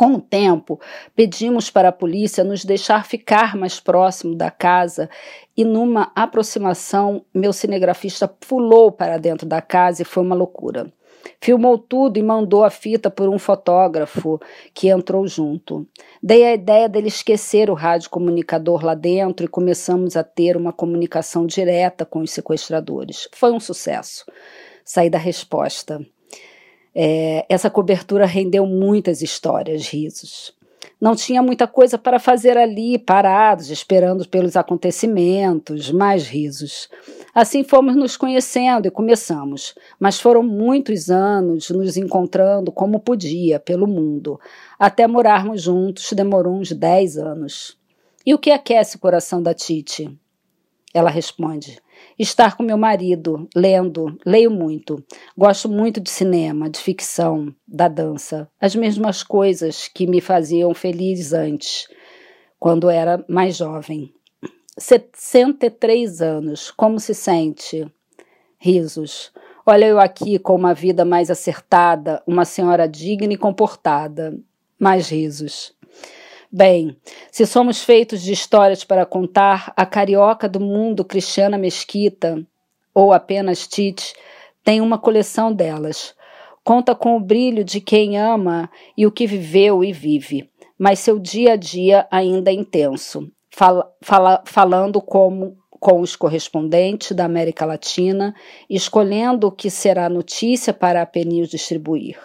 Com 0.00 0.14
o 0.14 0.18
tempo, 0.22 0.80
pedimos 1.14 1.68
para 1.68 1.90
a 1.90 1.92
polícia 1.92 2.42
nos 2.42 2.64
deixar 2.64 3.04
ficar 3.04 3.54
mais 3.54 3.78
próximo 3.78 4.34
da 4.34 4.50
casa 4.50 5.10
e, 5.54 5.62
numa 5.62 6.10
aproximação, 6.16 7.22
meu 7.34 7.52
cinegrafista 7.52 8.26
pulou 8.26 8.90
para 8.90 9.18
dentro 9.18 9.46
da 9.46 9.60
casa 9.60 10.00
e 10.00 10.06
foi 10.06 10.22
uma 10.22 10.34
loucura. 10.34 10.90
Filmou 11.38 11.76
tudo 11.76 12.16
e 12.16 12.22
mandou 12.22 12.64
a 12.64 12.70
fita 12.70 13.10
por 13.10 13.28
um 13.28 13.38
fotógrafo 13.38 14.40
que 14.72 14.88
entrou 14.88 15.26
junto. 15.26 15.86
Dei 16.22 16.46
a 16.46 16.54
ideia 16.54 16.88
dele 16.88 17.08
esquecer 17.08 17.68
o 17.68 17.74
radiocomunicador 17.74 18.82
lá 18.82 18.94
dentro 18.94 19.44
e 19.44 19.48
começamos 19.48 20.16
a 20.16 20.24
ter 20.24 20.56
uma 20.56 20.72
comunicação 20.72 21.44
direta 21.44 22.06
com 22.06 22.20
os 22.20 22.30
sequestradores. 22.30 23.28
Foi 23.34 23.52
um 23.52 23.60
sucesso. 23.60 24.24
Saí 24.82 25.10
da 25.10 25.18
resposta. 25.18 26.00
É, 26.94 27.46
essa 27.48 27.70
cobertura 27.70 28.26
rendeu 28.26 28.66
muitas 28.66 29.22
histórias, 29.22 29.88
risos. 29.88 30.52
Não 31.00 31.16
tinha 31.16 31.42
muita 31.42 31.66
coisa 31.66 31.96
para 31.96 32.18
fazer 32.18 32.58
ali, 32.58 32.98
parados, 32.98 33.70
esperando 33.70 34.28
pelos 34.28 34.54
acontecimentos, 34.54 35.90
mais 35.90 36.26
risos. 36.26 36.90
Assim 37.34 37.64
fomos 37.64 37.96
nos 37.96 38.18
conhecendo 38.18 38.86
e 38.86 38.90
começamos, 38.90 39.74
mas 39.98 40.20
foram 40.20 40.42
muitos 40.42 41.10
anos 41.10 41.70
nos 41.70 41.96
encontrando 41.96 42.70
como 42.70 43.00
podia 43.00 43.58
pelo 43.58 43.86
mundo. 43.86 44.38
Até 44.78 45.06
morarmos 45.06 45.62
juntos 45.62 46.12
demorou 46.12 46.54
uns 46.54 46.70
dez 46.72 47.16
anos. 47.16 47.78
E 48.26 48.34
o 48.34 48.38
que 48.38 48.50
aquece 48.50 48.96
o 48.96 49.00
coração 49.00 49.42
da 49.42 49.54
Tite? 49.54 50.14
Ela 50.92 51.08
responde: 51.08 51.78
Estar 52.18 52.56
com 52.56 52.62
meu 52.62 52.76
marido, 52.76 53.48
lendo, 53.56 54.18
leio 54.26 54.50
muito. 54.50 55.02
Gosto 55.36 55.68
muito 55.68 56.00
de 56.00 56.10
cinema, 56.10 56.68
de 56.68 56.78
ficção, 56.78 57.54
da 57.66 57.88
dança. 57.88 58.48
As 58.60 58.74
mesmas 58.74 59.22
coisas 59.22 59.88
que 59.88 60.06
me 60.06 60.20
faziam 60.20 60.74
feliz 60.74 61.32
antes, 61.32 61.88
quando 62.58 62.90
era 62.90 63.24
mais 63.28 63.56
jovem. 63.56 64.12
63 64.76 66.20
anos. 66.20 66.70
Como 66.70 66.98
se 67.00 67.14
sente? 67.14 67.86
Risos. 68.58 69.32
Olha 69.64 69.86
eu 69.86 69.98
aqui 70.00 70.38
com 70.38 70.54
uma 70.54 70.74
vida 70.74 71.04
mais 71.04 71.30
acertada, 71.30 72.22
uma 72.26 72.44
senhora 72.44 72.88
digna 72.88 73.32
e 73.32 73.36
comportada. 73.36 74.38
Mais 74.78 75.08
risos. 75.08 75.74
Bem, 76.52 76.96
se 77.30 77.46
somos 77.46 77.84
feitos 77.84 78.22
de 78.22 78.32
histórias 78.32 78.82
para 78.82 79.06
contar, 79.06 79.72
a 79.76 79.86
carioca 79.86 80.48
do 80.48 80.58
mundo 80.58 81.04
Cristiana 81.04 81.56
Mesquita, 81.56 82.44
ou 82.92 83.12
apenas 83.12 83.68
Tite, 83.68 84.14
tem 84.64 84.80
uma 84.80 84.98
coleção 84.98 85.52
delas. 85.52 86.12
Conta 86.64 86.92
com 86.92 87.16
o 87.16 87.20
brilho 87.20 87.62
de 87.62 87.80
quem 87.80 88.18
ama 88.18 88.68
e 88.96 89.06
o 89.06 89.12
que 89.12 89.28
viveu 89.28 89.84
e 89.84 89.92
vive, 89.92 90.50
mas 90.76 90.98
seu 90.98 91.20
dia 91.20 91.52
a 91.52 91.56
dia 91.56 92.08
ainda 92.10 92.50
é 92.50 92.54
intenso, 92.54 93.30
fala, 93.48 93.88
fala, 94.02 94.42
falando 94.44 95.00
como 95.00 95.56
com 95.70 96.00
os 96.00 96.16
correspondentes 96.16 97.12
da 97.12 97.24
América 97.24 97.64
Latina, 97.64 98.34
escolhendo 98.68 99.46
o 99.46 99.52
que 99.52 99.70
será 99.70 100.08
notícia 100.08 100.74
para 100.74 101.00
a 101.00 101.06
Penil 101.06 101.46
distribuir. 101.46 102.18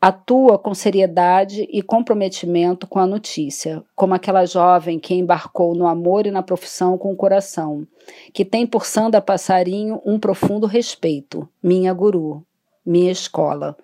Atua 0.00 0.56
com 0.56 0.74
seriedade 0.74 1.66
e 1.72 1.82
comprometimento 1.82 2.86
com 2.86 3.00
a 3.00 3.06
notícia, 3.06 3.82
como 3.96 4.14
aquela 4.14 4.46
jovem 4.46 4.96
que 4.96 5.12
embarcou 5.12 5.74
no 5.74 5.88
amor 5.88 6.24
e 6.24 6.30
na 6.30 6.40
profissão 6.40 6.96
com 6.96 7.12
o 7.12 7.16
coração, 7.16 7.84
que 8.32 8.44
tem 8.44 8.64
por 8.64 8.86
Sandra 8.86 9.20
Passarinho 9.20 10.00
um 10.06 10.16
profundo 10.16 10.68
respeito, 10.68 11.48
minha 11.60 11.92
guru, 11.92 12.46
minha 12.86 13.10
escola, 13.10 13.76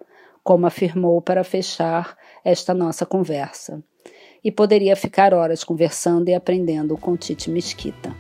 como 0.45 0.67
afirmou 0.67 1.21
para 1.21 1.43
fechar 1.43 2.17
esta 2.45 2.73
nossa 2.73 3.05
conversa. 3.05 3.83
E 4.45 4.53
poderia 4.53 4.95
ficar 4.95 5.35
horas 5.35 5.65
conversando 5.65 6.29
e 6.29 6.35
aprendendo 6.35 6.97
com 6.97 7.17
Tite 7.17 7.51
Mesquita. 7.51 8.15